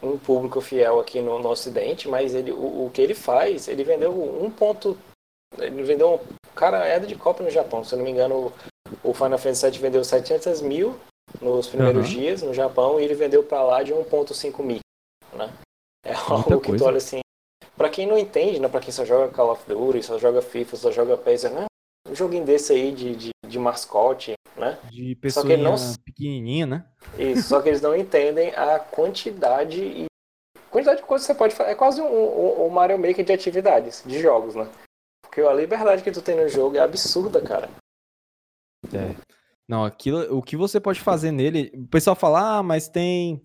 um 0.03 0.19
público 0.19 0.61
fiel 0.61 0.99
aqui 0.99 1.21
no, 1.21 1.39
no 1.39 1.49
Ocidente, 1.49 2.09
mas 2.09 2.35
ele, 2.35 2.51
o, 2.51 2.87
o, 2.87 2.91
que 2.93 3.01
ele 3.01 3.15
faz, 3.15 3.69
ele 3.69 3.85
vendeu 3.85 4.13
um 4.13 4.51
ponto. 4.51 4.99
Ele 5.57 5.83
vendeu. 5.85 6.21
Cara, 6.55 6.85
é 6.87 6.99
de 6.99 7.15
cópia 7.15 7.45
no 7.45 7.51
Japão, 7.51 7.85
se 7.85 7.95
eu 7.95 7.99
não 7.99 8.05
me 8.05 8.11
engano, 8.11 8.53
o 9.05 9.15
Final 9.15 9.39
Fantasy 9.39 9.71
VII 9.71 9.79
vendeu 9.79 10.03
700 10.03 10.63
mil 10.63 10.99
nos 11.41 11.69
primeiros 11.69 12.09
uhum. 12.09 12.15
dias 12.15 12.43
no 12.43 12.55
Japão 12.55 12.99
e 12.99 13.05
ele 13.05 13.15
vendeu 13.15 13.43
para 13.43 13.63
lá 13.63 13.83
de 13.83 13.93
1.5 13.93 14.63
mil, 14.63 14.81
né? 15.33 15.53
É 16.05 16.15
algo 16.15 16.61
que 16.61 16.77
tu 16.77 16.85
olha 16.85 16.99
assim. 16.99 17.21
Pra 17.77 17.91
quem 17.91 18.07
não 18.07 18.19
entende, 18.19 18.59
né? 18.59 18.69
Pra 18.69 18.81
quem 18.81 18.93
só 18.93 19.05
joga 19.05 19.33
Call 19.33 19.53
of 19.53 19.63
Duty, 19.69 20.03
só 20.03 20.19
joga 20.19 20.41
FIFA, 20.41 20.77
só 20.77 20.91
joga 20.91 21.17
PES, 21.17 21.45
né? 21.45 21.67
Um 22.09 22.15
joguinho 22.15 22.45
desse 22.45 22.73
aí 22.73 22.93
de, 22.93 23.17
de, 23.17 23.31
de 23.47 23.59
mascote, 23.59 24.35
né? 24.57 24.79
De 24.91 25.15
pessoa 25.17 25.45
não... 25.57 25.75
pequenininha, 26.05 26.67
né? 26.67 26.85
Isso, 27.19 27.49
só 27.49 27.61
que 27.61 27.69
eles 27.69 27.81
não 27.81 27.97
entendem 27.97 28.55
a 28.55 28.79
quantidade 28.79 29.83
e 29.83 30.07
quantidade 30.71 31.01
de 31.01 31.07
coisas 31.07 31.27
que 31.27 31.33
você 31.33 31.39
pode 31.39 31.55
fazer. 31.55 31.71
É 31.71 31.75
quase 31.75 32.01
um, 32.01 32.07
um, 32.07 32.67
um, 32.67 32.71
Mario 32.71 32.99
Maker 32.99 33.25
de 33.25 33.33
atividades, 33.33 34.03
de 34.07 34.21
jogos, 34.21 34.55
né? 34.55 34.69
Porque 35.23 35.41
a 35.41 35.53
liberdade 35.53 36.03
que 36.03 36.13
tu 36.13 36.23
tem 36.23 36.37
no 36.37 36.49
jogo 36.49 36.77
é 36.77 36.81
absurda, 36.81 37.41
cara. 37.41 37.69
É. 38.93 39.15
Não, 39.69 39.85
aquilo, 39.85 40.37
o 40.37 40.43
que 40.43 40.57
você 40.57 40.79
pode 40.79 41.01
fazer 41.01 41.33
nele, 41.33 41.73
o 41.75 41.89
pessoal 41.89 42.15
fala, 42.15 42.59
ah, 42.59 42.63
mas 42.63 42.89
tem 42.89 43.45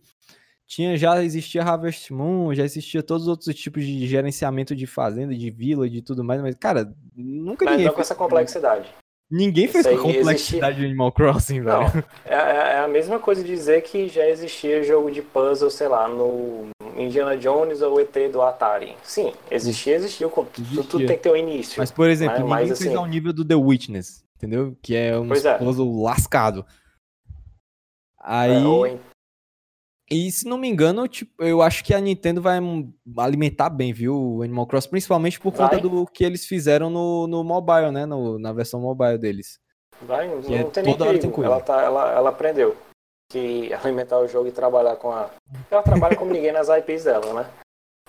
tinha 0.71 0.95
já 0.95 1.21
existia 1.21 1.63
Harvest 1.63 2.13
Moon, 2.13 2.55
já 2.55 2.63
existia 2.63 3.03
todos 3.03 3.23
os 3.23 3.27
outros 3.27 3.53
tipos 3.53 3.83
de 3.83 4.07
gerenciamento 4.07 4.73
de 4.73 4.87
fazenda, 4.87 5.35
de 5.35 5.51
vila, 5.51 5.89
de 5.89 6.01
tudo 6.01 6.23
mais, 6.23 6.41
mas 6.41 6.55
cara, 6.55 6.95
nunca 7.13 7.65
mas 7.65 7.73
ninguém 7.73 7.87
não 7.87 7.93
com 7.93 7.99
essa 7.99 8.15
complexidade. 8.15 8.89
Ninguém 9.29 9.67
fez 9.67 9.85
com 9.85 9.95
a 9.95 10.01
complexidade 10.01 10.79
de 10.79 10.85
Animal 10.85 11.11
Crossing, 11.11 11.61
velho. 11.61 11.77
Não, 11.77 12.03
é, 12.25 12.35
é, 12.35 12.79
a 12.79 12.87
mesma 12.87 13.19
coisa 13.19 13.43
de 13.43 13.49
dizer 13.49 13.81
que 13.81 14.07
já 14.07 14.25
existia 14.29 14.81
jogo 14.81 15.11
de 15.11 15.21
puzzle, 15.21 15.69
sei 15.69 15.89
lá, 15.89 16.07
no 16.07 16.69
Indiana 16.97 17.35
Jones 17.35 17.81
ou 17.81 17.99
ET 17.99 18.13
do 18.31 18.41
Atari. 18.41 18.95
Sim, 19.03 19.33
existia, 19.49 19.95
existia. 19.95 20.27
existia. 20.27 20.83
Tudo, 20.83 21.05
tem 21.05 21.17
que 21.17 21.23
ter 21.23 21.31
um 21.31 21.37
início. 21.37 21.79
Mas, 21.79 21.91
por 21.91 22.09
exemplo, 22.09 22.35
né? 22.35 22.43
ninguém 22.43 22.67
Mas, 22.69 22.79
fez 22.79 22.89
assim... 22.89 22.95
ao 22.95 23.05
nível 23.05 23.33
do 23.33 23.43
The 23.43 23.55
Witness, 23.55 24.23
entendeu? 24.37 24.77
Que 24.81 24.95
é 24.95 25.19
um 25.19 25.33
é. 25.33 25.57
puzzle 25.57 26.01
lascado. 26.01 26.65
Aí... 28.19 28.53
É, 28.53 28.65
ou, 28.65 28.85
e 30.11 30.29
se 30.29 30.45
não 30.45 30.57
me 30.57 30.67
engano, 30.67 31.07
tipo, 31.07 31.41
eu 31.41 31.61
acho 31.61 31.85
que 31.85 31.93
a 31.93 32.01
Nintendo 32.01 32.41
vai 32.41 32.59
alimentar 33.17 33.69
bem, 33.69 33.93
viu, 33.93 34.13
o 34.13 34.41
Animal 34.41 34.67
Crossing, 34.67 34.89
principalmente 34.89 35.39
por 35.39 35.53
vai. 35.53 35.69
conta 35.69 35.81
do 35.81 36.05
que 36.05 36.25
eles 36.25 36.45
fizeram 36.45 36.89
no, 36.89 37.27
no 37.27 37.45
mobile, 37.45 37.91
né? 37.91 38.05
No, 38.05 38.37
na 38.37 38.51
versão 38.51 38.81
mobile 38.81 39.17
deles. 39.17 39.57
Vai, 40.01 40.27
não, 40.27 40.39
é 40.53 40.63
tem 40.65 40.83
nem 40.83 40.97
perigo. 40.97 41.43
Ela, 41.43 41.61
tá, 41.61 41.81
ela, 41.81 42.11
ela 42.11 42.29
aprendeu 42.29 42.75
que 43.31 43.71
alimentar 43.81 44.19
o 44.19 44.27
jogo 44.27 44.49
e 44.49 44.51
trabalhar 44.51 44.97
com 44.97 45.11
a. 45.11 45.29
Ela 45.69 45.81
trabalha 45.81 46.17
como 46.17 46.33
ninguém 46.33 46.51
nas 46.51 46.67
IPs 46.67 47.05
dela, 47.05 47.33
né? 47.33 47.49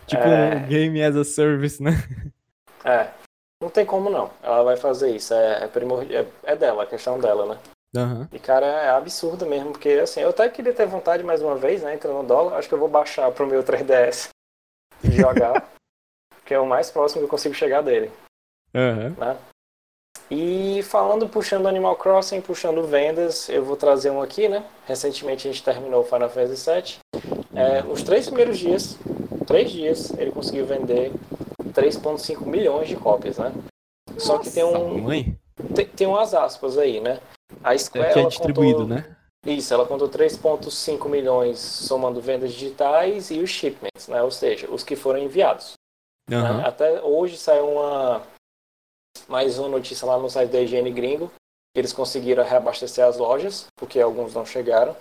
Tipo 0.07 0.23
é... 0.23 0.57
um 0.57 0.67
game 0.67 1.03
as 1.03 1.15
a 1.15 1.25
service, 1.25 1.81
né? 1.81 1.93
É. 2.85 3.11
Não 3.63 3.71
tem 3.71 3.87
como 3.87 4.11
não. 4.11 4.29
Ela 4.43 4.65
vai 4.65 4.77
fazer 4.77 5.15
isso. 5.15 5.33
É, 5.33 5.63
é, 5.63 6.17
é, 6.17 6.27
é 6.43 6.57
dela, 6.57 6.83
a 6.83 6.87
questão 6.87 7.21
dela, 7.21 7.55
né? 7.55 7.61
Uhum. 7.95 8.27
E, 8.33 8.39
cara, 8.39 8.67
é 8.67 8.91
absurdo 8.91 9.45
mesmo, 9.45 9.73
porque, 9.73 9.91
assim, 9.91 10.21
eu 10.21 10.31
até 10.31 10.49
queria 10.49 10.73
ter 10.73 10.87
vontade 10.87 11.23
mais 11.23 11.43
uma 11.43 11.57
vez, 11.57 11.83
né, 11.83 11.95
entrando 11.95 12.23
no 12.23 12.27
dólar, 12.27 12.57
acho 12.57 12.69
que 12.69 12.75
eu 12.75 12.79
vou 12.79 12.89
baixar 12.89 13.31
pro 13.33 13.47
meu 13.47 13.63
3DS 13.63 14.31
e 15.05 15.13
jogar, 15.13 15.69
que 16.45 16.55
é 16.55 16.59
o 16.59 16.67
mais 16.67 16.91
próximo 16.91 17.21
que 17.21 17.27
eu 17.27 17.31
consigo 17.31 17.55
chegar 17.55 17.83
dele. 17.83 18.11
Uhum. 18.75 19.11
Né? 19.11 19.37
E 20.31 20.83
falando, 20.85 21.29
puxando 21.29 21.69
Animal 21.69 21.97
Crossing, 21.97 22.41
puxando 22.41 22.87
vendas, 22.87 23.51
eu 23.51 23.63
vou 23.63 23.77
trazer 23.77 24.11
um 24.11 24.23
aqui, 24.23 24.49
né? 24.49 24.65
Recentemente 24.87 25.47
a 25.47 25.53
gente 25.53 25.63
terminou 25.63 26.01
o 26.01 26.05
Final 26.05 26.31
Fantasy 26.31 26.71
VII. 26.71 26.99
É, 27.55 27.85
os 27.85 28.03
três 28.03 28.27
primeiros 28.27 28.59
dias, 28.59 28.97
três 29.47 29.71
dias, 29.71 30.11
ele 30.17 30.31
conseguiu 30.33 30.65
vender 30.65 31.13
3.5 31.75 32.47
milhões 32.47 32.89
de 32.89 32.97
cópias, 32.97 33.37
né? 33.37 33.53
Nossa, 34.09 34.27
Só 34.27 34.39
que 34.39 34.51
tem 34.51 34.65
um... 34.65 35.07
Tem, 35.75 35.87
tem 35.87 36.07
umas 36.07 36.33
aspas 36.33 36.79
aí, 36.79 36.99
né? 36.99 37.21
A 37.63 37.77
Square 37.77 38.09
é, 38.09 38.13
que 38.13 38.19
é 38.19 38.27
distribuído, 38.27 38.81
contou, 38.81 38.97
né? 38.97 39.17
Isso, 39.45 39.75
ela 39.75 39.87
contou 39.87 40.09
3,5 40.09 41.09
milhões 41.09 41.59
somando 41.59 42.21
vendas 42.21 42.53
digitais 42.53 43.31
e 43.31 43.41
os 43.41 43.51
shipments, 43.51 44.07
né? 44.09 44.23
Ou 44.23 44.31
seja, 44.31 44.71
os 44.71 44.85
que 44.85 44.95
foram 44.95 45.19
enviados. 45.19 45.75
Uhum. 46.31 46.59
Né? 46.59 46.65
Até 46.65 47.03
hoje 47.03 47.37
saiu 47.37 47.69
uma 47.69 48.23
mais 49.29 49.59
uma 49.59 49.69
notícia 49.69 50.07
lá 50.07 50.17
no 50.19 50.31
site 50.31 50.51
da 50.51 50.61
Higiene 50.61 50.93
Gringo. 50.93 51.31
Que 51.75 51.81
eles 51.81 51.93
conseguiram 51.93 52.45
reabastecer 52.45 53.03
as 53.05 53.17
lojas, 53.17 53.67
porque 53.77 53.99
alguns 53.99 54.35
não 54.35 54.45
chegaram. 54.45 54.95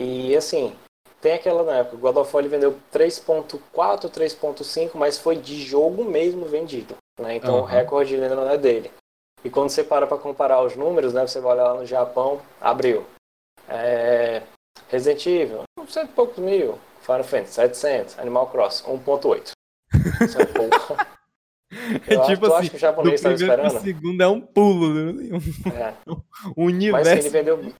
E 0.00 0.34
assim, 0.34 0.74
tem 1.20 1.34
aquela 1.34 1.62
na 1.62 1.76
época, 1.78 1.96
o 1.96 1.98
God 1.98 2.16
of 2.16 2.34
War 2.34 2.48
vendeu 2.48 2.76
3.4, 2.92 4.10
3.5, 4.10 4.90
mas 4.94 5.18
foi 5.18 5.36
de 5.36 5.62
jogo 5.62 6.02
mesmo 6.02 6.46
vendido. 6.46 6.96
Né? 7.20 7.36
Então 7.36 7.56
uhum. 7.56 7.62
o 7.62 7.64
recorde 7.66 8.14
ainda 8.14 8.34
não 8.34 8.48
é 8.48 8.56
dele. 8.56 8.90
E 9.44 9.50
quando 9.50 9.70
você 9.70 9.82
para 9.82 10.06
para 10.06 10.18
comparar 10.18 10.62
os 10.62 10.76
números, 10.76 11.12
né, 11.12 11.26
você 11.26 11.40
vai 11.40 11.52
olhar 11.54 11.72
lá 11.72 11.80
no 11.80 11.86
Japão, 11.86 12.40
abril. 12.60 13.04
É, 13.68 14.42
Resident 14.88 15.26
Evil, 15.26 15.62
cento 15.88 16.10
e 16.10 16.14
poucos 16.14 16.38
mil. 16.38 16.78
Final 17.00 17.24
Fantasy, 17.24 17.54
700. 17.54 18.18
Animal 18.18 18.46
Cross, 18.48 18.84
1.8. 18.86 19.50
Isso 20.24 20.38
é. 20.40 20.46
É 22.06 22.18
tipo 22.26 22.46
acho, 22.46 22.56
assim, 22.56 22.68
que 22.68 22.76
o 22.76 22.78
japonês 22.78 23.14
estava 23.14 23.34
esperando. 23.34 23.76
O 23.76 23.80
segundo 23.80 24.20
é 24.22 24.28
um 24.28 24.40
pulo, 24.40 25.12
né? 25.12 25.40
É. 25.74 25.94
um 26.56 26.66
universo. 26.66 27.10
Mas 27.10 27.18
ele 27.18 27.30
vendeu, 27.30 27.72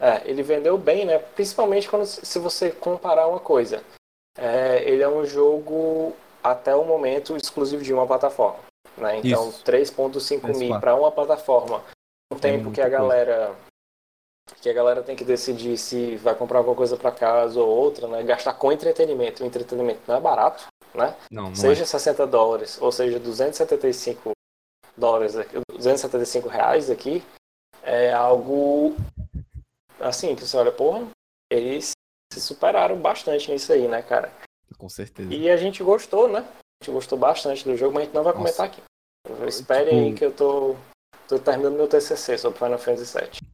é, 0.00 0.22
ele 0.24 0.42
vendeu 0.42 0.76
bem, 0.76 1.04
né? 1.04 1.18
Principalmente 1.18 1.88
quando 1.88 2.06
se 2.06 2.38
você 2.38 2.70
comparar 2.70 3.26
uma 3.28 3.40
coisa. 3.40 3.82
É, 4.36 4.82
ele 4.88 5.02
é 5.02 5.08
um 5.08 5.24
jogo 5.24 6.14
até 6.42 6.74
o 6.74 6.84
momento 6.84 7.36
exclusivo 7.36 7.82
de 7.82 7.92
uma 7.92 8.06
plataforma. 8.06 8.60
Né? 8.98 9.20
Então, 9.22 9.50
3.5 9.64 10.56
mil 10.56 10.78
para 10.80 10.94
uma 10.94 11.10
plataforma. 11.10 11.82
Um 12.32 12.36
é 12.36 12.40
tempo 12.40 12.70
que 12.70 12.80
a 12.80 12.88
galera 12.88 13.54
que 14.60 14.68
a 14.68 14.72
galera 14.72 15.02
tem 15.02 15.14
que 15.14 15.24
decidir 15.24 15.76
se 15.76 16.16
vai 16.16 16.34
comprar 16.34 16.58
alguma 16.58 16.74
coisa 16.74 16.96
para 16.96 17.12
casa 17.12 17.60
ou 17.60 17.68
outra, 17.68 18.08
né? 18.08 18.22
Gastar 18.22 18.54
com 18.54 18.72
entretenimento. 18.72 19.42
O 19.42 19.46
entretenimento 19.46 20.00
não 20.08 20.16
é 20.16 20.20
barato, 20.20 20.66
né? 20.94 21.14
Não, 21.30 21.44
não 21.44 21.54
seja 21.54 21.82
é. 21.82 21.86
60 21.86 22.26
dólares 22.26 22.80
ou 22.80 22.90
seja 22.90 23.18
275 23.18 24.32
dólares, 24.96 25.34
275 25.68 26.48
reais 26.48 26.90
aqui, 26.90 27.22
é 27.82 28.12
algo 28.12 28.96
assim 30.00 30.34
que 30.34 30.42
você 30.42 30.56
olha, 30.56 30.72
porra, 30.72 31.06
eles 31.50 31.92
se 32.32 32.40
superaram 32.40 32.96
bastante 32.96 33.50
nisso 33.50 33.72
aí, 33.72 33.86
né, 33.86 34.02
cara? 34.02 34.32
Com 34.76 34.88
certeza. 34.88 35.32
E 35.32 35.48
a 35.48 35.56
gente 35.56 35.82
gostou, 35.82 36.28
né? 36.28 36.40
A 36.40 36.84
gente 36.84 36.92
gostou 36.94 37.18
bastante 37.18 37.64
do 37.64 37.76
jogo, 37.76 37.94
mas 37.94 38.02
a 38.02 38.04
gente 38.06 38.14
não 38.14 38.22
vai 38.22 38.32
Nossa. 38.32 38.44
comentar 38.44 38.66
aqui. 38.66 38.82
Esperem 39.46 39.94
tipo... 39.94 40.06
aí 40.06 40.14
que 40.14 40.24
eu 40.24 40.32
tô, 40.32 40.76
tô 41.26 41.38
terminando 41.38 41.76
meu 41.76 41.86
TCC 41.86 42.38
sobre 42.38 42.58
Final 42.58 42.78
Fantasy 42.78 43.18
VII. 43.18 43.48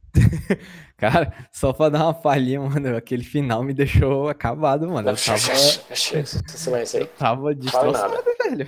Cara, 0.97 1.33
só 1.51 1.73
pra 1.73 1.89
dar 1.89 2.03
uma 2.03 2.13
palhinha, 2.13 2.61
mano, 2.61 2.95
aquele 2.95 3.23
final 3.23 3.63
me 3.63 3.73
deixou 3.73 4.29
acabado, 4.29 4.87
mano. 4.87 5.09
Eu 5.09 5.15
tava, 5.15 6.97
eu 6.97 7.07
tava 7.17 7.55
destroçado, 7.55 8.23
velho. 8.43 8.67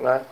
Né? 0.00 0.24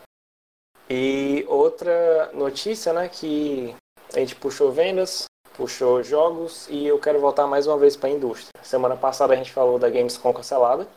E 0.88 1.44
outra 1.48 2.30
notícia, 2.32 2.92
né, 2.94 3.08
que 3.08 3.74
a 4.14 4.18
gente 4.18 4.34
puxou 4.34 4.72
vendas, 4.72 5.24
puxou 5.54 6.02
jogos 6.02 6.66
e 6.70 6.86
eu 6.86 6.98
quero 6.98 7.20
voltar 7.20 7.46
mais 7.46 7.66
uma 7.66 7.76
vez 7.76 7.94
para 7.94 8.08
a 8.08 8.12
indústria. 8.12 8.50
Semana 8.62 8.96
passada 8.96 9.34
a 9.34 9.36
gente 9.36 9.52
falou 9.52 9.78
da 9.78 9.90
Gamescom 9.90 10.32
cancelada 10.32 10.88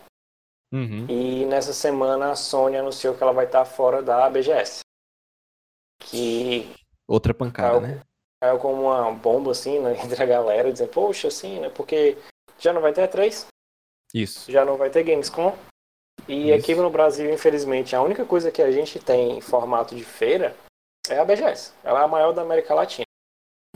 Uhum. 0.74 1.06
e 1.10 1.46
nessa 1.46 1.74
semana 1.74 2.32
a 2.32 2.36
Sony 2.36 2.78
anunciou 2.78 3.14
que 3.14 3.22
ela 3.22 3.34
vai 3.34 3.46
estar 3.46 3.66
fora 3.66 4.02
da 4.02 4.30
BGS. 4.30 4.80
Que 6.00 6.74
Outra 7.08 7.34
pancada, 7.34 7.82
caiu, 7.82 7.82
né? 7.82 8.02
caiu 8.42 8.58
como 8.60 8.84
uma 8.84 9.12
bomba 9.12 9.52
assim 9.52 9.80
né, 9.80 9.94
entre 10.02 10.22
a 10.22 10.26
galera, 10.26 10.72
dizendo, 10.72 10.90
poxa, 10.90 11.28
assim, 11.28 11.60
né? 11.60 11.70
Porque 11.70 12.18
já 12.58 12.72
não 12.72 12.82
vai 12.82 12.94
ter 12.94 13.08
E3, 13.10 13.48
Isso. 14.14 14.52
já 14.52 14.64
não 14.64 14.78
vai 14.78 14.90
ter 14.90 15.04
Gamescom. 15.04 15.58
E 16.28 16.52
Isso. 16.52 16.60
aqui 16.60 16.76
no 16.76 16.90
Brasil, 16.90 17.32
infelizmente, 17.34 17.96
a 17.96 18.02
única 18.02 18.26
coisa 18.26 18.52
que 18.52 18.62
a 18.62 18.72
gente 18.72 19.00
tem 19.00 19.38
em 19.38 19.42
formato 19.42 19.96
de 19.96 20.04
feira 20.04 20.56
é 21.10 21.20
a 21.20 21.26
BGS. 21.26 21.74
Ela 21.84 22.02
é 22.02 22.04
a 22.04 22.08
maior 22.08 22.32
da 22.32 22.44
América 22.44 22.74
Latina. 22.74 23.06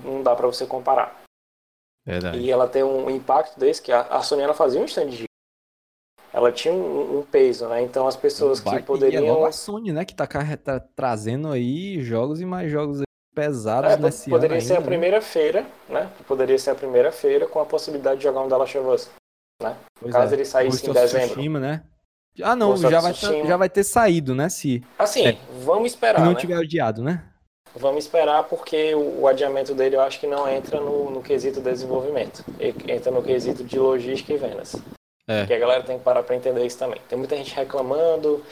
Não 0.01 0.21
dá 0.23 0.35
pra 0.35 0.47
você 0.47 0.65
comparar. 0.65 1.21
Verdade. 2.05 2.37
E 2.37 2.51
ela 2.51 2.67
tem 2.67 2.83
um 2.83 3.09
impacto 3.09 3.59
desse 3.59 3.81
que 3.81 3.91
a, 3.91 4.01
a 4.01 4.21
Sony 4.21 4.43
ela 4.43 4.53
fazia 4.53 4.79
um 4.79 4.85
stand 4.85 5.09
de 5.09 5.25
ela 6.35 6.51
tinha 6.51 6.73
um, 6.73 7.19
um 7.19 7.21
peso, 7.23 7.65
né? 7.69 7.81
Então 7.81 8.05
as 8.07 8.15
pessoas 8.17 8.59
que 8.59 8.65
Vai- 8.65 8.75
E 8.75 8.79
é 8.79 8.81
poderiam 8.83 9.45
a 9.45 9.51
Sony, 9.53 9.93
né, 9.93 10.03
que 10.03 10.13
tá, 10.13 10.27
tá 10.27 10.79
trazendo 10.93 11.49
aí 11.49 12.01
jogos 12.01 12.41
e 12.41 12.45
mais 12.45 12.69
jogos 12.69 13.01
pesados 13.33 13.91
É, 13.93 13.97
nesse 13.97 14.29
poderia 14.29 14.59
ser 14.59 14.73
a 14.73 14.75
ainda, 14.77 14.81
né? 14.81 14.87
primeira 14.87 15.21
feira, 15.21 15.65
né? 15.89 16.09
Poderia 16.27 16.57
ser 16.59 16.71
a 16.71 16.75
primeira 16.75 17.11
feira 17.11 17.47
com 17.47 17.59
a 17.61 17.65
possibilidade 17.65 18.17
de 18.17 18.23
jogar 18.23 18.41
um 18.41 18.49
The 18.49 18.55
Last 18.57 18.77
of 18.77 18.89
Us. 18.89 19.09
Pois 19.99 20.11
caso 20.13 20.33
é. 20.33 20.35
ele 20.37 20.45
saísse 20.45 20.89
em 20.89 20.93
dezembro. 20.93 21.27
Tsushima, 21.29 21.59
né? 21.59 21.83
Ah, 22.43 22.55
não, 22.55 22.71
Ghost 22.71 22.81
já 22.89 22.99
vai, 22.99 23.13
tá- 23.13 23.17
Tsushima. 23.17 23.45
já 23.47 23.57
vai 23.57 23.69
ter 23.69 23.83
saído, 23.85 24.35
né? 24.35 24.49
Se 24.49 24.83
Assim, 24.99 25.27
É. 25.27 25.37
vamos 25.63 25.91
se 25.91 25.95
esperar, 25.95 26.19
não 26.19 26.33
né? 26.33 26.39
tiver 26.39 26.57
odiado, 26.59 27.01
né? 27.01 27.23
Vamos 27.77 28.03
esperar 28.05 28.43
porque 28.43 28.93
o, 28.93 29.21
o 29.21 29.27
adiamento 29.27 29.73
dele 29.73 29.95
eu 29.95 30.01
acho 30.01 30.19
que 30.19 30.27
não 30.27 30.47
entra 30.49 30.79
no, 30.81 31.09
no 31.09 31.21
quesito 31.21 31.61
desenvolvimento. 31.61 32.43
Ele 32.59 32.91
entra 32.91 33.09
no 33.11 33.21
quesito 33.23 33.63
de 33.63 33.79
logística 33.79 34.33
e 34.33 34.37
vendas. 34.37 34.75
É. 35.27 35.39
Porque 35.39 35.53
a 35.53 35.59
galera 35.59 35.83
tem 35.83 35.97
que 35.97 36.03
parar 36.03 36.23
pra 36.23 36.35
entender 36.35 36.65
isso 36.65 36.77
também. 36.77 37.01
Tem 37.09 37.17
muita 37.17 37.35
gente 37.35 37.53
reclamando, 37.55 38.43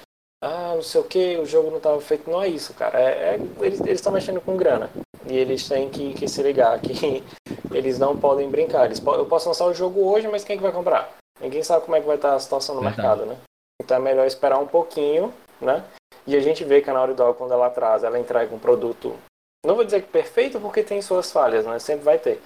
ah, 0.43 0.73
não 0.75 0.81
sei 0.81 0.99
o 0.99 1.03
que, 1.03 1.37
o 1.37 1.45
jogo 1.45 1.69
não 1.69 1.77
estava 1.77 2.01
feito. 2.01 2.29
Não 2.29 2.41
é 2.41 2.47
isso, 2.47 2.73
cara. 2.73 2.99
É, 2.99 3.35
é- 3.35 3.39
eles 3.61 3.79
estão 3.81 4.11
mexendo 4.11 4.41
com 4.41 4.57
grana. 4.57 4.89
E 5.25 5.37
eles 5.37 5.67
têm 5.69 5.89
que, 5.89 6.13
que 6.13 6.27
se 6.27 6.43
ligar 6.43 6.79
que 6.81 7.23
eles 7.71 7.97
não 7.97 8.17
podem 8.17 8.49
brincar. 8.49 8.85
Eles, 8.85 9.01
eu 9.05 9.25
posso 9.25 9.47
lançar 9.47 9.65
o 9.65 9.73
jogo 9.73 10.01
hoje, 10.05 10.27
mas 10.27 10.43
quem 10.43 10.55
é 10.55 10.57
que 10.57 10.63
vai 10.63 10.71
comprar? 10.71 11.13
Ninguém 11.39 11.63
sabe 11.63 11.85
como 11.85 11.95
é 11.95 12.01
que 12.01 12.07
vai 12.07 12.17
estar 12.17 12.35
a 12.35 12.39
situação 12.39 12.75
no 12.75 12.81
mercado, 12.81 13.25
né? 13.25 13.37
Então 13.81 13.97
é 13.97 13.99
melhor 13.99 14.25
esperar 14.25 14.59
um 14.59 14.67
pouquinho, 14.67 15.33
né? 15.61 15.83
E 16.27 16.35
a 16.35 16.39
gente 16.39 16.63
vê 16.63 16.81
que 16.81 16.89
a 16.89 16.93
Naughty 16.93 17.13
Dog, 17.13 17.37
quando 17.37 17.53
ela 17.53 17.69
traz, 17.69 18.03
ela 18.03 18.19
entrega 18.19 18.53
um 18.53 18.59
produto. 18.59 19.15
Não 19.65 19.75
vou 19.75 19.83
dizer 19.83 20.01
que 20.01 20.09
perfeito, 20.09 20.59
porque 20.59 20.83
tem 20.83 21.01
suas 21.01 21.31
falhas, 21.31 21.65
né? 21.65 21.79
Sempre 21.79 22.03
vai 22.03 22.17
ter. 22.17 22.41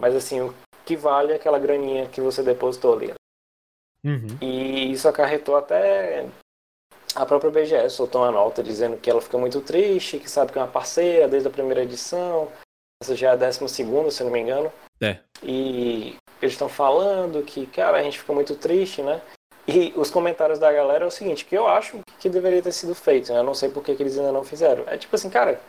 Mas 0.00 0.14
assim, 0.14 0.40
o 0.40 0.54
que 0.84 0.96
vale 0.96 1.32
é 1.32 1.36
aquela 1.36 1.58
graninha 1.58 2.06
que 2.06 2.20
você 2.20 2.42
depositou 2.42 2.94
ali. 2.94 3.12
Uhum. 4.04 4.38
E 4.40 4.92
isso 4.92 5.08
acarretou 5.08 5.56
até 5.56 6.26
a 7.14 7.26
própria 7.26 7.50
BGS 7.50 7.96
soltou 7.96 8.22
uma 8.22 8.30
nota 8.30 8.62
dizendo 8.62 8.96
que 8.96 9.10
ela 9.10 9.20
fica 9.20 9.36
muito 9.36 9.60
triste, 9.60 10.18
que 10.18 10.30
sabe 10.30 10.52
que 10.52 10.58
é 10.58 10.62
uma 10.62 10.68
parceira 10.68 11.28
desde 11.28 11.48
a 11.48 11.52
primeira 11.52 11.82
edição. 11.82 12.48
Essa 13.02 13.16
já 13.16 13.30
é 13.30 13.32
a 13.32 13.36
décima 13.36 13.68
segunda, 13.68 14.10
se 14.10 14.22
não 14.22 14.30
me 14.30 14.40
engano. 14.40 14.72
É. 15.00 15.18
E 15.42 16.16
eles 16.40 16.52
estão 16.54 16.68
falando 16.68 17.42
que, 17.42 17.66
cara, 17.66 17.98
a 17.98 18.02
gente 18.02 18.18
fica 18.18 18.32
muito 18.32 18.54
triste, 18.54 19.02
né? 19.02 19.20
E 19.66 19.92
os 19.96 20.10
comentários 20.10 20.58
da 20.58 20.72
galera 20.72 21.04
é 21.04 21.06
o 21.06 21.10
seguinte, 21.10 21.44
que 21.44 21.56
eu 21.56 21.66
acho 21.66 22.00
que 22.18 22.28
deveria 22.28 22.62
ter 22.62 22.72
sido 22.72 22.94
feito, 22.94 23.32
né? 23.32 23.38
Eu 23.38 23.44
não 23.44 23.54
sei 23.54 23.70
por 23.70 23.82
que, 23.82 23.94
que 23.94 24.02
eles 24.02 24.18
ainda 24.18 24.32
não 24.32 24.44
fizeram. 24.44 24.84
É 24.86 24.96
tipo 24.96 25.14
assim, 25.14 25.30
cara, 25.30 25.60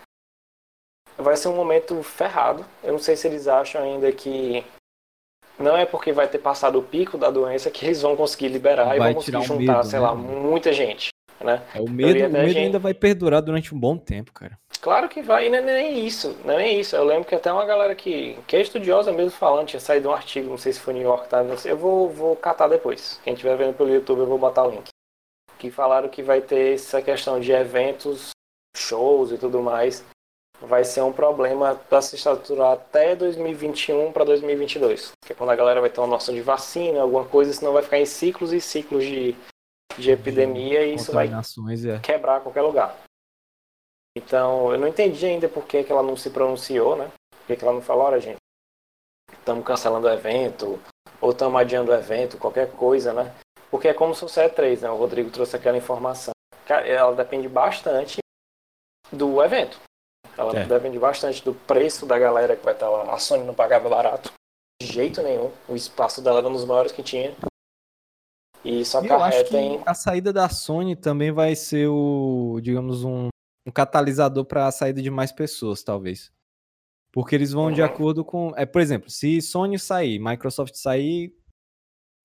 vai 1.17 1.38
ser 1.38 1.47
um 1.47 1.55
momento 1.55 2.01
ferrado. 2.03 2.65
Eu 2.84 2.93
não 2.93 2.99
sei 2.99 3.15
se 3.15 3.27
eles 3.27 3.47
acham 3.47 3.82
ainda 3.82 4.12
que 4.12 4.65
não 5.59 5.75
é 5.77 5.85
porque 5.85 6.11
vai 6.11 6.27
ter 6.27 6.39
passado 6.39 6.79
o 6.79 6.83
pico 6.83 7.17
da 7.17 7.29
doença 7.29 7.69
que 7.69 7.85
eles 7.85 8.01
vão 8.01 8.15
conseguir 8.15 8.47
liberar 8.49 8.95
e 8.95 8.99
Vai 8.99 9.13
vão 9.13 9.15
conseguir 9.15 9.41
juntar, 9.43 9.73
medo, 9.77 9.83
sei 9.85 9.99
né? 9.99 10.05
lá, 10.05 10.15
muita 10.15 10.73
gente, 10.73 11.09
né? 11.39 11.61
É, 11.75 11.79
o 11.79 11.89
medo, 11.89 12.25
o 12.25 12.29
medo 12.29 12.47
gente- 12.47 12.57
ainda 12.57 12.79
vai 12.79 12.93
perdurar 12.93 13.41
durante 13.41 13.73
um 13.73 13.79
bom 13.79 13.97
tempo, 13.97 14.31
cara. 14.33 14.57
Claro 14.81 15.07
que 15.07 15.21
vai, 15.21 15.45
e 15.45 15.49
não 15.49 15.59
é 15.59 15.61
nem 15.61 16.05
isso, 16.07 16.35
não 16.43 16.55
é 16.57 16.67
isso. 16.71 16.95
Eu 16.95 17.03
lembro 17.03 17.25
que 17.25 17.35
até 17.35 17.53
uma 17.53 17.65
galera 17.65 17.93
que, 17.93 18.35
que 18.47 18.55
é 18.55 18.61
estudiosa 18.61 19.11
mesmo 19.11 19.29
falando, 19.31 19.67
tinha 19.67 19.79
saído 19.79 20.09
um 20.09 20.13
artigo, 20.13 20.49
não 20.49 20.57
sei 20.57 20.73
se 20.73 20.79
foi 20.79 20.95
New 20.95 21.03
York 21.03 21.27
sei, 21.57 21.71
eu 21.71 21.77
vou, 21.77 22.09
vou 22.09 22.35
catar 22.35 22.67
depois. 22.67 23.19
Quem 23.23 23.33
estiver 23.33 23.55
vendo 23.55 23.75
pelo 23.75 23.93
YouTube, 23.93 24.19
eu 24.21 24.25
vou 24.25 24.39
botar 24.39 24.63
o 24.65 24.71
link. 24.71 24.87
Que 25.59 25.69
falaram 25.69 26.09
que 26.09 26.23
vai 26.23 26.41
ter 26.41 26.73
essa 26.73 26.99
questão 26.99 27.39
de 27.39 27.51
eventos, 27.51 28.31
shows 28.75 29.31
e 29.31 29.37
tudo 29.37 29.61
mais. 29.61 30.03
Vai 30.62 30.84
ser 30.84 31.02
um 31.02 31.12
problema 31.12 31.76
para 31.76 32.02
se 32.02 32.15
estruturar 32.15 32.74
até 32.74 33.15
2021 33.15 34.12
para 34.12 34.24
2022. 34.24 35.12
Que 35.26 35.34
é 35.34 35.36
quando 35.36 35.50
a 35.50 35.56
galera 35.56 35.82
vai 35.82 35.89
ter 35.89 36.00
uma 36.00 36.08
noção 36.08 36.36
de 36.36 36.41
vacina, 36.41 37.02
alguma 37.02 37.26
coisa, 37.26 37.52
senão 37.52 37.74
vai 37.74 37.82
ficar 37.82 37.97
em 37.97 38.06
ciclos 38.06 38.54
e 38.54 38.62
ciclos 38.62 39.04
de, 39.04 39.36
de 39.97 40.12
epidemia 40.12 40.86
e 40.86 40.95
isso 40.95 41.12
vai 41.12 41.28
é. 41.28 42.00
quebrar 42.00 42.41
qualquer 42.41 42.62
lugar. 42.62 42.95
Então, 44.15 44.71
eu 44.71 44.78
não 44.78 44.88
entendi 44.88 45.26
ainda 45.26 45.50
por 45.50 45.65
que, 45.65 45.84
que 45.84 45.91
ela 45.91 46.04
não 46.04 46.15
se 46.15 46.30
pronunciou, 46.30 46.95
né? 46.95 47.10
Por 47.32 47.47
que, 47.47 47.56
que 47.56 47.63
ela 47.63 47.74
não 47.74 47.82
falou, 47.82 48.06
olha, 48.06 48.19
gente, 48.19 48.38
estamos 49.34 49.65
cancelando 49.65 50.08
o 50.08 50.12
evento, 50.12 50.80
ou 51.19 51.32
estamos 51.32 51.60
adiando 51.60 51.91
o 51.91 51.95
evento, 51.95 52.38
qualquer 52.38 52.69
coisa, 52.71 53.13
né? 53.13 53.34
Porque 53.71 53.88
é 53.88 53.93
como 53.93 54.13
se 54.13 54.19
fosse 54.19 54.41
a 54.41 54.50
E3, 54.50 54.82
né? 54.82 54.91
O 54.91 54.97
Rodrigo 54.97 55.32
trouxe 55.32 55.56
aquela 55.56 55.78
informação. 55.78 56.34
Ela 56.67 57.15
depende 57.15 57.47
bastante 57.47 58.19
do 59.12 59.41
evento. 59.41 59.80
Ela 60.37 60.57
É. 60.59 60.65
depende 60.65 60.97
bastante 60.97 61.43
do 61.43 61.53
preço 61.53 62.05
da 62.05 62.17
galera 62.17 62.55
que 62.55 62.63
vai 62.63 62.73
estar 62.73 62.89
lá. 62.89 63.13
A 63.13 63.17
Sony 63.19 63.43
não 63.43 63.53
pagava 63.53 63.89
barato. 63.89 64.31
De 64.81 64.87
jeito 64.87 65.21
nenhum. 65.21 65.51
O 65.67 65.75
espaço 65.75 66.21
dela 66.21 66.39
era 66.39 66.47
um 66.47 66.53
dos 66.53 66.65
maiores 66.65 66.91
que 66.91 67.03
tinha. 67.03 67.35
E 68.63 68.81
isso 68.81 68.95
eu 68.97 69.01
acho 69.01 69.13
acarreta 69.13 69.49
que 69.49 69.57
em. 69.57 69.81
a 69.85 69.93
saída 69.93 70.31
da 70.31 70.47
Sony 70.49 70.95
também 70.95 71.31
vai 71.31 71.55
ser 71.55 71.87
o, 71.87 72.59
digamos, 72.61 73.03
um, 73.03 73.27
um 73.67 73.71
catalisador 73.71 74.45
para 74.45 74.67
a 74.67 74.71
saída 74.71 75.01
de 75.01 75.09
mais 75.09 75.31
pessoas, 75.31 75.83
talvez. 75.83 76.31
Porque 77.13 77.35
eles 77.35 77.51
vão 77.51 77.71
de 77.71 77.81
Uhum. 77.81 77.87
acordo 77.87 78.23
com. 78.23 78.53
É, 78.55 78.65
por 78.65 78.81
exemplo, 78.81 79.09
se 79.09 79.41
Sony 79.41 79.77
sair, 79.79 80.19
Microsoft 80.19 80.75
sair, 80.75 81.35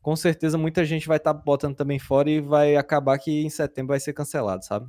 com 0.02 0.14
certeza 0.14 0.56
muita 0.56 0.84
gente 0.84 1.08
vai 1.08 1.16
estar 1.16 1.32
botando 1.34 1.74
também 1.74 1.98
fora 1.98 2.30
e 2.30 2.40
vai 2.40 2.76
acabar 2.76 3.18
que 3.18 3.42
em 3.44 3.50
setembro 3.50 3.88
vai 3.88 4.00
ser 4.00 4.12
cancelado, 4.12 4.64
sabe? 4.64 4.88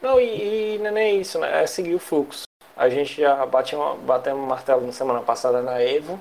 Não, 0.00 0.20
e, 0.20 0.74
e 0.74 0.78
não 0.78 0.86
é 0.86 0.90
nem 0.90 1.20
isso, 1.20 1.38
né? 1.38 1.62
É 1.62 1.66
seguir 1.66 1.94
o 1.94 1.98
fluxo. 1.98 2.42
A 2.76 2.88
gente 2.88 3.20
já 3.20 3.44
bateu, 3.44 3.96
batemos 3.98 4.42
um 4.42 4.46
martelo 4.46 4.86
na 4.86 4.92
semana 4.92 5.20
passada 5.20 5.60
na 5.60 5.82
Evo. 5.82 6.18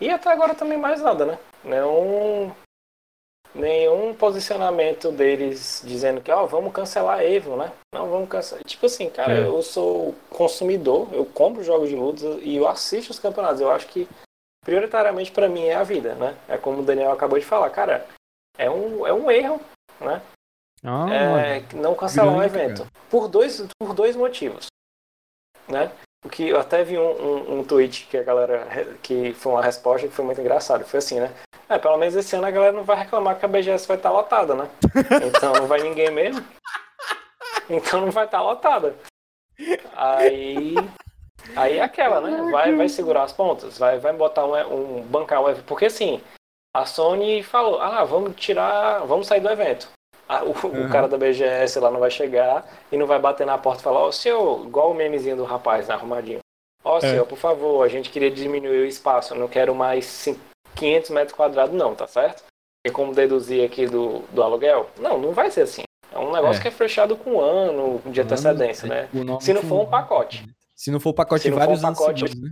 E 0.00 0.10
até 0.10 0.30
agora 0.30 0.54
também 0.54 0.76
mais 0.76 1.00
nada, 1.00 1.24
né? 1.24 1.38
Nenhum, 1.62 2.52
nenhum 3.54 4.12
posicionamento 4.14 5.10
deles 5.10 5.82
dizendo 5.84 6.20
que, 6.20 6.30
ó, 6.30 6.44
vamos 6.46 6.72
cancelar 6.72 7.18
a 7.20 7.24
Evo, 7.24 7.56
né? 7.56 7.72
Não, 7.94 8.10
vamos 8.10 8.28
cancelar. 8.28 8.62
Tipo 8.64 8.86
assim, 8.86 9.08
cara, 9.08 9.32
É. 9.34 9.46
eu 9.46 9.62
sou 9.62 10.14
consumidor, 10.28 11.08
eu 11.12 11.24
compro 11.24 11.62
jogos 11.62 11.88
de 11.88 11.96
luta 11.96 12.26
e 12.42 12.56
eu 12.56 12.68
assisto 12.68 13.12
os 13.12 13.18
campeonatos. 13.18 13.60
Eu 13.60 13.70
acho 13.70 13.86
que 13.86 14.06
prioritariamente 14.64 15.30
pra 15.32 15.48
mim 15.48 15.64
é 15.64 15.74
a 15.74 15.82
vida, 15.84 16.14
né? 16.16 16.36
É 16.48 16.58
como 16.58 16.80
o 16.80 16.84
Daniel 16.84 17.12
acabou 17.12 17.38
de 17.38 17.44
falar, 17.44 17.70
cara, 17.70 18.06
é 18.58 18.68
um, 18.70 19.06
é 19.06 19.12
um 19.12 19.30
erro, 19.30 19.60
né? 20.00 20.20
Ah, 20.84 21.06
é, 21.10 21.64
não 21.74 21.94
cancelar 21.94 22.34
grande, 22.34 22.54
evento. 22.54 22.86
Por 23.10 23.28
dois, 23.28 23.66
por 23.78 23.94
dois 23.94 24.14
motivos. 24.14 24.66
Né? 25.66 25.90
Porque 26.22 26.42
eu 26.44 26.60
até 26.60 26.84
vi 26.84 26.98
um, 26.98 27.02
um, 27.02 27.58
um 27.58 27.64
tweet 27.64 28.06
que 28.10 28.16
a 28.16 28.22
galera. 28.22 28.66
que 29.02 29.32
foi 29.34 29.52
uma 29.52 29.62
resposta 29.62 30.06
que 30.06 30.14
foi 30.14 30.24
muito 30.24 30.40
engraçado. 30.40 30.84
Foi 30.84 30.98
assim, 30.98 31.20
né? 31.20 31.32
É, 31.68 31.78
pelo 31.78 31.96
menos 31.96 32.14
esse 32.14 32.36
ano 32.36 32.46
a 32.46 32.50
galera 32.50 32.72
não 32.72 32.84
vai 32.84 32.96
reclamar 32.96 33.38
que 33.38 33.44
a 33.44 33.48
BGS 33.48 33.88
vai 33.88 33.96
estar 33.96 34.10
lotada, 34.10 34.54
né? 34.54 34.68
Então 35.26 35.52
não 35.54 35.66
vai 35.66 35.80
ninguém 35.82 36.10
mesmo. 36.10 36.44
Então 37.68 38.00
não 38.00 38.10
vai 38.10 38.26
estar 38.26 38.42
lotada. 38.42 38.94
Aí. 39.96 40.74
Aí 41.56 41.78
é 41.78 41.82
aquela, 41.82 42.20
né? 42.20 42.50
Vai, 42.50 42.74
vai 42.74 42.88
segurar 42.88 43.24
as 43.24 43.32
pontas, 43.32 43.78
vai, 43.78 43.98
vai 43.98 44.12
botar 44.12 44.46
um, 44.46 44.98
um 44.98 45.02
bancar 45.02 45.42
um 45.42 45.48
evento. 45.48 45.64
Porque 45.66 45.86
assim, 45.86 46.22
a 46.74 46.86
Sony 46.86 47.42
falou, 47.42 47.80
ah, 47.80 48.04
vamos 48.04 48.34
tirar. 48.36 49.00
Vamos 49.06 49.26
sair 49.26 49.40
do 49.40 49.50
evento. 49.50 49.88
Ah, 50.28 50.42
o, 50.44 50.50
o 50.52 50.66
Uhum. 50.68 50.88
cara 50.88 51.06
da 51.08 51.18
BGS 51.18 51.78
lá 51.80 51.90
não 51.90 52.00
vai 52.00 52.10
chegar 52.10 52.66
e 52.90 52.96
não 52.96 53.06
vai 53.06 53.18
bater 53.18 53.46
na 53.46 53.58
porta 53.58 53.80
e 53.80 53.84
falar, 53.84 54.00
ó, 54.00 54.10
senhor, 54.12 54.64
igual 54.66 54.90
o 54.90 54.94
memezinho 54.94 55.36
do 55.36 55.44
rapaz, 55.44 55.88
né, 55.88 55.94
arrumadinho. 55.94 56.38
Ó, 56.82 57.00
senhor, 57.00 57.26
por 57.26 57.38
favor, 57.38 57.82
a 57.84 57.88
gente 57.88 58.10
queria 58.10 58.30
diminuir 58.30 58.80
o 58.82 58.86
espaço, 58.86 59.34
eu 59.34 59.38
não 59.38 59.48
quero 59.48 59.74
mais 59.74 60.04
cin- 60.06 60.38
500 60.74 61.10
metros 61.10 61.36
quadrados, 61.36 61.74
não, 61.74 61.94
tá 61.94 62.06
certo? 62.06 62.42
E 62.86 62.90
como 62.90 63.14
deduzir 63.14 63.64
aqui 63.64 63.86
do, 63.86 64.20
do 64.32 64.42
aluguel? 64.42 64.90
Não, 64.98 65.18
não 65.18 65.32
vai 65.32 65.50
ser 65.50 65.62
assim. 65.62 65.82
É 66.12 66.18
um 66.18 66.32
negócio 66.32 66.58
É. 66.60 66.62
que 66.62 66.68
é 66.68 66.70
fechado 66.70 67.16
com 67.16 67.32
um 67.36 67.40
ano 67.40 68.00
de 68.06 68.20
antecedência, 68.20 68.86
né? 68.88 69.08
O 69.14 69.24
nome 69.24 69.42
Se 69.42 69.52
não 69.54 69.62
for 69.62 69.80
um 69.82 69.86
pacote. 69.86 70.44
Se 70.74 70.90
não 70.90 71.00
for 71.00 71.10
o 71.10 71.14
pacote 71.14 71.42
Se 71.44 71.50
um 71.50 71.54
vários 71.56 71.82
anos 71.84 71.98
pacote- 71.98 72.20
seguidos, 72.20 72.42
né? 72.42 72.50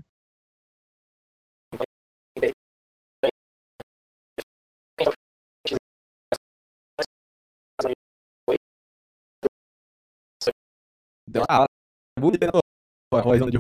Deu 11.33 11.42
uma 11.49 11.64
bonita 12.21 12.47
de 13.51 13.59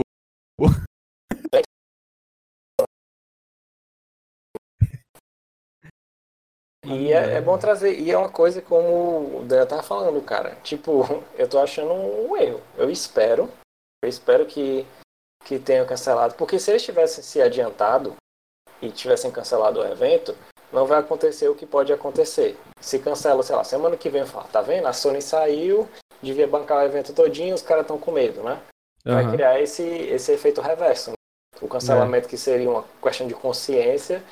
E 6.84 7.12
é, 7.12 7.36
é, 7.36 7.40
bom 7.40 7.56
trazer, 7.56 7.98
e 7.98 8.10
é 8.10 8.18
uma 8.18 8.28
coisa 8.28 8.60
como 8.60 9.38
o 9.38 9.44
Daniel 9.44 9.66
tava 9.66 9.82
falando, 9.82 10.20
cara. 10.20 10.56
Tipo, 10.56 11.04
eu 11.38 11.48
tô 11.48 11.58
achando 11.58 11.94
um 11.94 12.36
erro. 12.36 12.60
Eu 12.76 12.90
espero, 12.90 13.50
eu 14.04 14.08
espero 14.08 14.44
que, 14.44 14.86
que 15.44 15.58
tenham 15.58 15.86
cancelado. 15.86 16.34
Porque 16.34 16.58
se 16.58 16.70
eles 16.70 16.82
tivessem 16.82 17.24
se 17.24 17.40
adiantado 17.40 18.14
e 18.82 18.90
tivessem 18.90 19.30
cancelado 19.30 19.80
o 19.80 19.86
evento, 19.86 20.36
não 20.70 20.84
vai 20.84 21.00
acontecer 21.00 21.48
o 21.48 21.54
que 21.54 21.64
pode 21.64 21.90
acontecer. 21.90 22.58
Se 22.80 22.98
cancela, 22.98 23.42
sei 23.42 23.56
lá, 23.56 23.64
semana 23.64 23.96
que 23.96 24.10
vem, 24.10 24.26
fala, 24.26 24.48
tá 24.48 24.60
vendo? 24.60 24.86
A 24.86 24.92
Sony 24.92 25.22
saiu, 25.22 25.88
devia 26.22 26.46
bancar 26.46 26.78
o 26.78 26.86
evento 26.86 27.12
todinho, 27.12 27.54
os 27.54 27.62
caras 27.62 27.82
estão 27.82 27.98
com 27.98 28.12
medo, 28.12 28.42
né? 28.42 28.60
Vai 29.04 29.24
uhum. 29.24 29.32
criar 29.32 29.60
esse, 29.60 29.82
esse 29.82 30.32
efeito 30.32 30.60
reverso. 30.60 31.10
Né? 31.10 31.16
O 31.60 31.68
cancelamento 31.68 32.26
é. 32.26 32.30
que 32.30 32.36
seria 32.36 32.70
uma 32.70 32.84
questão 33.02 33.26
de 33.26 33.34
consciência 33.34 34.22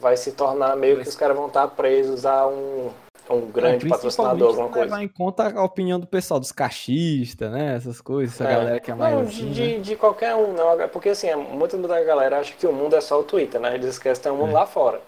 vai 0.00 0.16
se 0.16 0.32
tornar 0.32 0.76
meio 0.76 1.00
que 1.00 1.08
os 1.08 1.16
caras 1.16 1.36
vão 1.36 1.46
estar 1.46 1.68
presos 1.68 2.26
a 2.26 2.46
um, 2.46 2.90
um 3.30 3.50
grande 3.50 3.86
é, 3.86 3.88
patrocinador, 3.88 4.48
alguma 4.48 4.68
coisa. 4.68 4.84
levar 4.84 5.02
em 5.02 5.08
conta 5.08 5.58
a 5.58 5.64
opinião 5.64 5.98
do 5.98 6.06
pessoal, 6.06 6.38
dos 6.38 6.52
cachistas, 6.52 7.50
né? 7.50 7.76
Essas 7.76 8.00
coisas, 8.00 8.34
essa 8.34 8.44
é. 8.44 8.54
galera 8.54 8.80
que 8.80 8.90
é 8.90 8.94
mais. 8.94 9.14
Não, 9.14 9.22
assim, 9.22 9.50
de, 9.50 9.76
né? 9.76 9.78
de, 9.78 9.96
qualquer 9.96 10.34
um, 10.34 10.52
não. 10.52 10.88
Porque 10.88 11.10
assim, 11.10 11.34
muita 11.34 11.78
da 11.78 12.02
galera 12.02 12.40
acha 12.40 12.54
que 12.54 12.66
o 12.66 12.72
mundo 12.72 12.94
é 12.94 13.00
só 13.00 13.18
o 13.20 13.24
Twitter, 13.24 13.60
né? 13.60 13.74
Eles 13.74 13.86
esquecem 13.86 14.16
que 14.16 14.28
tem 14.28 14.32
um 14.32 14.36
mundo 14.36 14.50
é. 14.50 14.54
lá 14.54 14.66
fora. 14.66 15.00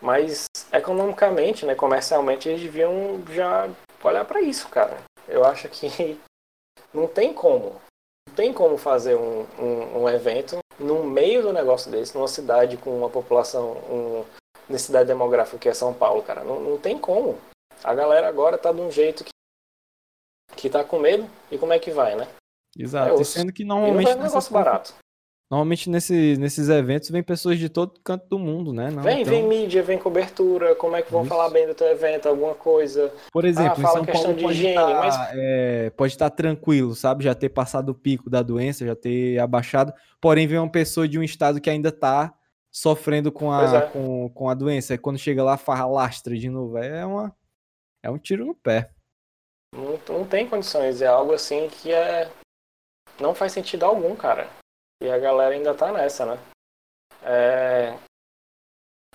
Mas 0.00 0.46
economicamente, 0.72 1.66
né, 1.66 1.74
comercialmente, 1.74 2.48
eles 2.48 2.62
deviam 2.62 3.20
já 3.32 3.68
olhar 4.02 4.24
para 4.24 4.40
isso, 4.40 4.68
cara. 4.68 4.96
Eu 5.28 5.44
acho 5.44 5.68
que 5.68 6.18
não 6.92 7.06
tem 7.06 7.32
como. 7.32 7.80
Não 8.28 8.34
tem 8.34 8.52
como 8.52 8.76
fazer 8.76 9.16
um, 9.16 9.42
um, 9.58 10.02
um 10.02 10.08
evento 10.08 10.58
no 10.78 11.04
meio 11.04 11.42
do 11.42 11.52
negócio 11.52 11.90
desse, 11.90 12.14
numa 12.14 12.28
cidade 12.28 12.76
com 12.76 12.96
uma 12.96 13.10
população, 13.10 13.72
um, 13.90 14.24
necessidade 14.68 15.08
demográfica 15.08 15.58
que 15.58 15.68
é 15.68 15.74
São 15.74 15.92
Paulo, 15.92 16.22
cara. 16.22 16.44
Não, 16.44 16.60
não 16.60 16.78
tem 16.78 16.98
como. 16.98 17.38
A 17.82 17.94
galera 17.94 18.28
agora 18.28 18.58
tá 18.58 18.72
de 18.72 18.80
um 18.80 18.90
jeito 18.90 19.24
que, 19.24 19.30
que 20.56 20.70
tá 20.70 20.84
com 20.84 20.98
medo 20.98 21.28
e 21.50 21.58
como 21.58 21.72
é 21.72 21.78
que 21.78 21.90
vai, 21.90 22.14
né? 22.16 22.28
Exato. 22.76 23.20
É, 23.20 23.24
sendo 23.24 23.52
que 23.52 23.64
normalmente. 23.64 24.10
E 24.10 24.14
não 24.14 24.20
é 24.20 24.24
um 24.24 24.26
negócio 24.26 24.52
barato. 24.52 24.94
Normalmente 25.50 25.88
nesse, 25.88 26.36
nesses 26.36 26.68
eventos 26.68 27.08
vem 27.08 27.22
pessoas 27.22 27.58
de 27.58 27.70
todo 27.70 27.98
canto 28.04 28.28
do 28.28 28.38
mundo, 28.38 28.70
né? 28.70 28.90
Não, 28.90 29.02
vem, 29.02 29.22
então... 29.22 29.32
vem 29.32 29.48
mídia, 29.48 29.82
vem 29.82 29.96
cobertura, 29.96 30.74
como 30.74 30.94
é 30.94 31.00
que 31.00 31.10
vão 31.10 31.22
Isso. 31.22 31.30
falar 31.30 31.48
bem 31.48 31.66
do 31.66 31.74
teu 31.74 31.86
evento, 31.86 32.28
alguma 32.28 32.54
coisa. 32.54 33.10
Por 33.32 33.46
exemplo, 33.46 33.72
ah, 33.78 33.90
fala 33.90 34.04
questão 34.04 34.34
de 34.34 34.44
higiene, 34.44 34.74
estar, 34.74 34.94
mas... 34.94 35.16
é, 35.32 35.90
pode 35.96 36.12
estar 36.12 36.28
tranquilo, 36.28 36.94
sabe? 36.94 37.24
Já 37.24 37.34
ter 37.34 37.48
passado 37.48 37.88
o 37.90 37.94
pico 37.94 38.28
da 38.28 38.42
doença, 38.42 38.84
já 38.84 38.94
ter 38.94 39.38
abaixado. 39.38 39.94
Porém, 40.20 40.46
vem 40.46 40.58
uma 40.58 40.70
pessoa 40.70 41.08
de 41.08 41.18
um 41.18 41.22
estado 41.22 41.62
que 41.62 41.70
ainda 41.70 41.88
está 41.88 42.34
sofrendo 42.70 43.32
com 43.32 43.50
a, 43.50 43.74
é. 43.74 43.80
com, 43.88 44.28
com 44.28 44.50
a 44.50 44.54
doença. 44.54 44.92
E 44.92 44.98
quando 44.98 45.18
chega 45.18 45.42
lá, 45.42 45.56
farra 45.56 45.86
lastra 45.86 46.36
de 46.36 46.50
novo. 46.50 46.76
É, 46.76 47.06
uma, 47.06 47.34
é 48.02 48.10
um 48.10 48.18
tiro 48.18 48.44
no 48.44 48.54
pé. 48.54 48.90
Não, 49.74 49.98
não 50.08 50.26
tem 50.26 50.46
condições, 50.46 51.00
é 51.00 51.06
algo 51.06 51.32
assim 51.32 51.68
que 51.68 51.90
é. 51.90 52.30
Não 53.18 53.34
faz 53.34 53.52
sentido 53.52 53.84
algum, 53.84 54.14
cara. 54.14 54.46
E 55.00 55.10
a 55.10 55.18
galera 55.18 55.54
ainda 55.54 55.74
tá 55.74 55.92
nessa, 55.92 56.26
né? 56.26 56.38
É, 57.22 57.98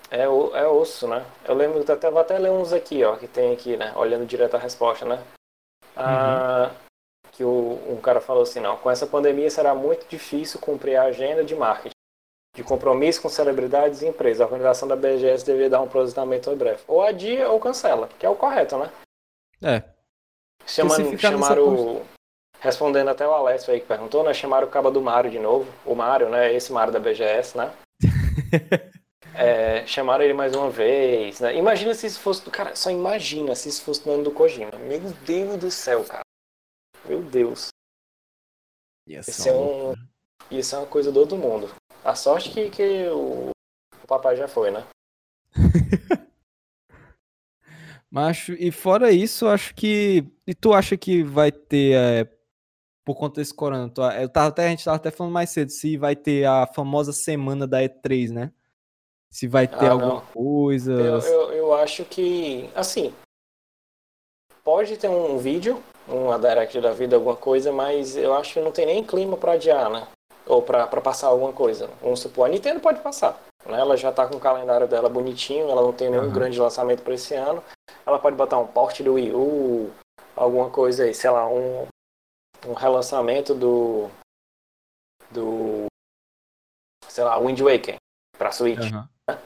é, 0.09 0.21
é 0.21 0.67
osso, 0.67 1.07
né? 1.07 1.25
Eu 1.45 1.55
lembro, 1.55 1.79
até, 1.91 2.09
vou 2.09 2.21
até 2.21 2.37
ler 2.37 2.51
uns 2.51 2.71
aqui, 2.71 3.03
ó, 3.03 3.15
que 3.17 3.27
tem 3.27 3.53
aqui, 3.53 3.75
né? 3.75 3.93
Olhando 3.95 4.25
direto 4.25 4.55
a 4.55 4.59
resposta, 4.59 5.05
né? 5.05 5.23
Ah, 5.95 6.69
uhum. 6.69 7.29
Que 7.31 7.43
o, 7.43 7.79
um 7.91 7.99
cara 7.99 8.21
falou 8.21 8.43
assim, 8.43 8.59
não, 8.59 8.77
com 8.77 8.89
essa 8.89 9.07
pandemia 9.07 9.49
será 9.49 9.73
muito 9.73 10.07
difícil 10.07 10.59
cumprir 10.59 10.95
a 10.95 11.03
agenda 11.03 11.43
de 11.43 11.55
marketing, 11.55 11.95
de 12.55 12.63
compromisso 12.63 13.21
com 13.21 13.29
celebridades 13.29 14.01
e 14.01 14.07
empresas. 14.07 14.41
A 14.41 14.45
organização 14.45 14.87
da 14.87 14.95
BGS 14.95 15.45
deveria 15.45 15.69
dar 15.71 15.81
um 15.81 15.89
posicionamento 15.89 16.51
em 16.51 16.55
breve. 16.55 16.83
Ou 16.87 17.01
adia 17.01 17.49
ou 17.49 17.59
cancela, 17.59 18.07
que 18.19 18.25
é 18.25 18.29
o 18.29 18.35
correto, 18.35 18.77
né? 18.77 18.91
É. 19.61 19.83
Chamando, 20.65 21.17
chamaram, 21.19 22.05
Respondendo 22.63 23.09
até 23.09 23.27
o 23.27 23.33
Alessio 23.33 23.73
aí 23.73 23.81
que 23.81 23.85
perguntou, 23.85 24.23
né? 24.23 24.33
Chamaram 24.33 24.65
o 24.65 24.69
caba 24.69 24.89
do 24.89 25.01
Mário 25.01 25.29
de 25.29 25.37
novo. 25.37 25.69
O 25.85 25.93
Mário, 25.93 26.29
né? 26.29 26.53
Esse 26.53 26.71
Mário 26.71 26.93
da 26.93 26.99
BGS, 26.99 27.57
né? 27.57 27.73
é, 29.35 29.85
chamaram 29.85 30.23
ele 30.23 30.33
mais 30.33 30.55
uma 30.55 30.69
vez, 30.69 31.41
né? 31.41 31.53
Imagina 31.57 31.93
se 31.93 32.07
isso 32.07 32.21
fosse. 32.21 32.49
Cara, 32.49 32.73
só 32.73 32.89
imagina 32.89 33.53
se 33.53 33.67
isso 33.67 33.83
fosse 33.83 34.07
no 34.07 34.13
ano 34.13 34.23
do 34.23 34.31
Kojima. 34.31 34.71
Meu 34.79 35.01
Deus 35.25 35.57
do 35.57 35.69
céu, 35.69 36.05
cara. 36.05 36.23
Meu 37.05 37.21
Deus. 37.21 37.67
Isso 39.05 39.49
é, 39.49 39.51
um, 39.51 39.93
isso 40.49 40.73
é 40.73 40.79
uma 40.79 40.87
coisa 40.87 41.11
do 41.11 41.19
outro 41.19 41.35
mundo. 41.35 41.69
A 42.01 42.15
sorte 42.15 42.49
que, 42.49 42.69
que 42.69 43.07
o, 43.09 43.49
o 44.01 44.07
papai 44.07 44.37
já 44.37 44.47
foi, 44.47 44.71
né? 44.71 44.87
Macho, 48.09 48.53
e 48.53 48.71
fora 48.71 49.11
isso, 49.11 49.47
acho 49.47 49.75
que. 49.75 50.23
E 50.47 50.55
tu 50.55 50.73
acha 50.73 50.95
que 50.95 51.23
vai 51.23 51.51
ter 51.51 51.97
é, 51.97 52.29
por 53.05 53.15
conta 53.15 53.41
desse 53.41 53.53
corona. 53.53 53.91
Eu 54.19 54.29
tava 54.29 54.47
até, 54.47 54.65
a 54.65 54.69
gente 54.69 54.85
tava 54.85 54.97
até 54.97 55.11
falando 55.11 55.33
mais 55.33 55.49
cedo 55.49 55.69
se 55.69 55.97
vai 55.97 56.15
ter 56.15 56.45
a 56.45 56.67
famosa 56.67 57.11
semana 57.11 57.67
da 57.67 57.81
E3, 57.81 58.31
né? 58.31 58.51
Se 59.29 59.47
vai 59.47 59.67
ter 59.67 59.85
ah, 59.85 59.91
alguma 59.91 60.13
não. 60.15 60.21
coisa. 60.21 60.93
Eu, 60.93 61.19
eu, 61.19 61.53
eu, 61.53 61.73
acho 61.73 62.05
que, 62.05 62.69
assim, 62.75 63.13
pode 64.63 64.95
ter 64.95 65.09
um 65.09 65.37
vídeo, 65.37 65.81
uma 66.07 66.37
direct 66.37 66.79
da 66.79 66.91
vida, 66.91 67.15
alguma 67.15 67.35
coisa, 67.35 67.71
mas 67.71 68.15
eu 68.15 68.33
acho 68.35 68.53
que 68.53 68.59
não 68.59 68.71
tem 68.71 68.85
nem 68.85 69.03
clima 69.03 69.35
para 69.35 69.53
adiar, 69.53 69.89
né? 69.89 70.07
Ou 70.45 70.61
para 70.61 70.87
passar 71.01 71.27
alguma 71.27 71.51
coisa. 71.51 71.89
Vamos 72.01 72.19
supor, 72.19 72.45
a 72.45 72.49
Nintendo 72.49 72.79
pode 72.79 72.99
passar. 73.01 73.41
Né? 73.65 73.79
Ela 73.79 73.97
já 73.97 74.11
tá 74.11 74.27
com 74.27 74.35
o 74.35 74.41
calendário 74.41 74.87
dela 74.87 75.09
bonitinho, 75.09 75.69
ela 75.69 75.81
não 75.81 75.93
tem 75.93 76.09
nenhum 76.09 76.25
uhum. 76.25 76.31
grande 76.31 76.59
lançamento 76.59 77.01
para 77.01 77.13
esse 77.13 77.33
ano. 77.33 77.63
Ela 78.05 78.19
pode 78.19 78.35
botar 78.35 78.59
um 78.59 78.67
porte 78.67 79.01
do 79.01 79.13
Wii 79.13 79.31
U, 79.33 79.89
alguma 80.35 80.69
coisa 80.69 81.05
aí, 81.05 81.13
sei 81.13 81.29
lá, 81.29 81.47
um, 81.47 81.87
um 82.65 82.73
relançamento 82.73 83.53
do 83.53 84.09
do 85.31 85.85
sei 87.07 87.23
lá, 87.23 87.39
Wind 87.39 87.59
Waker 87.59 87.95
para 88.37 88.51
Switch. 88.51 88.79
Uhum. 88.79 89.07
Né? 89.29 89.39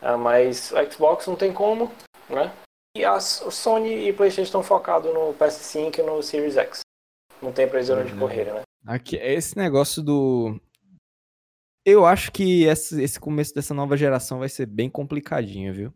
Ah, 0.00 0.16
mas 0.16 0.72
o 0.72 0.92
Xbox 0.92 1.26
não 1.26 1.36
tem 1.36 1.52
como, 1.52 1.90
né? 2.28 2.52
E 2.96 3.04
a 3.04 3.18
Sony 3.20 4.08
e 4.08 4.12
PlayStation 4.12 4.42
estão 4.42 4.62
focados 4.62 5.12
no 5.12 5.34
PS5 5.34 5.98
e 5.98 6.02
no 6.02 6.22
Series 6.22 6.56
X. 6.56 6.80
Não 7.42 7.52
tem 7.52 7.68
previsão 7.68 7.98
uhum. 7.98 8.04
de 8.04 8.16
correr, 8.16 8.52
né? 8.52 8.62
Aqui, 8.86 9.16
esse 9.16 9.56
negócio 9.56 10.02
do 10.02 10.60
eu 11.86 12.06
acho 12.06 12.32
que 12.32 12.64
esse, 12.64 13.02
esse 13.02 13.20
começo 13.20 13.54
dessa 13.54 13.74
nova 13.74 13.96
geração 13.96 14.38
vai 14.38 14.48
ser 14.48 14.64
bem 14.64 14.88
complicadinho, 14.88 15.72
viu? 15.74 15.92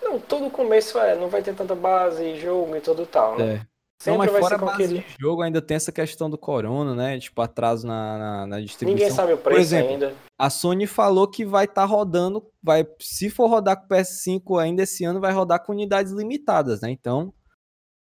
Não, 0.00 0.20
todo 0.20 0.48
começo 0.48 0.96
é, 0.98 1.16
não 1.16 1.28
vai 1.28 1.42
ter 1.42 1.54
tanta 1.54 1.74
base, 1.74 2.38
jogo 2.38 2.76
e 2.76 2.80
tudo 2.80 3.04
tal, 3.04 3.36
né? 3.36 3.54
É. 3.54 3.66
Sempre 4.00 4.26
não, 4.26 4.32
mas 4.32 4.40
fora 4.40 4.62
a 4.62 4.74
aquele... 4.74 5.04
jogo 5.18 5.42
ainda 5.42 5.62
tem 5.62 5.76
essa 5.76 5.92
questão 5.92 6.28
do 6.28 6.36
corona, 6.36 6.94
né? 6.94 7.18
Tipo, 7.18 7.40
atraso 7.40 7.86
na, 7.86 8.18
na, 8.18 8.46
na 8.46 8.60
distribuição. 8.60 9.06
Ninguém 9.06 9.16
sabe 9.16 9.32
o 9.32 9.38
preço 9.38 9.56
Por 9.56 9.60
exemplo, 9.60 9.90
ainda. 9.92 10.14
A 10.38 10.50
Sony 10.50 10.86
falou 10.86 11.28
que 11.28 11.44
vai 11.44 11.64
estar 11.64 11.82
tá 11.82 11.86
rodando, 11.86 12.44
vai, 12.62 12.86
se 13.00 13.30
for 13.30 13.48
rodar 13.48 13.76
com 13.76 13.86
o 13.86 13.96
PS5 13.96 14.60
ainda 14.60 14.82
esse 14.82 15.04
ano, 15.04 15.20
vai 15.20 15.32
rodar 15.32 15.64
com 15.64 15.72
unidades 15.72 16.12
limitadas, 16.12 16.80
né? 16.80 16.90
Então, 16.90 17.32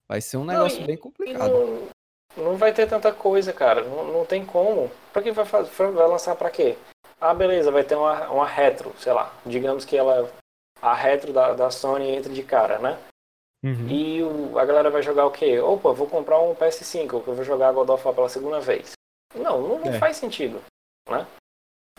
vai 0.09 0.21
ser 0.21 0.37
um 0.37 0.45
negócio 0.45 0.81
não, 0.81 0.87
bem 0.87 0.97
complicado. 0.97 1.51
Não, 2.37 2.45
não, 2.45 2.57
vai 2.57 2.73
ter 2.73 2.87
tanta 2.87 3.13
coisa, 3.13 3.53
cara. 3.53 3.83
Não, 3.83 4.13
não 4.13 4.27
tem 4.27 4.45
como. 4.45 4.91
Pra 5.13 5.23
que 5.23 5.33
vai, 5.33 5.47
fazer, 5.47 5.71
vai 5.71 6.09
lançar 6.09 6.35
pra 6.35 6.51
quê? 6.51 6.77
Ah, 7.21 7.33
beleza, 7.33 7.71
vai 7.71 7.85
ter 7.85 7.95
uma, 7.95 8.29
uma 8.29 8.47
retro, 8.47 8.93
sei 8.99 9.13
lá. 9.13 9.33
Digamos 9.47 9.85
que 9.85 9.97
ela. 9.97 10.31
A 10.83 10.93
retro 10.93 11.33
da, 11.33 11.55
da 11.55 11.71
Sony 11.71 12.11
entra 12.11 12.31
de 12.31 12.43
cara, 12.43 12.79
né? 12.79 12.99
Uhum. 13.67 13.89
E 13.89 14.23
o, 14.23 14.57
a 14.57 14.65
galera 14.65 14.91
vai 14.91 15.03
jogar 15.03 15.27
o 15.27 15.31
quê? 15.33 15.59
Opa, 15.59 15.93
vou 15.93 16.07
comprar 16.07 16.39
um 16.39 16.55
PS5, 16.55 17.25
que 17.25 17.29
eu 17.29 17.35
vou 17.35 17.45
jogar 17.45 17.73
God 17.73 17.89
of 17.89 18.07
War 18.07 18.15
pela 18.15 18.29
segunda 18.29 18.61
vez. 18.61 18.93
Não, 19.35 19.61
não, 19.61 19.79
não 19.81 19.93
é. 19.93 19.99
faz 19.99 20.17
sentido, 20.19 20.63
né? 21.11 21.27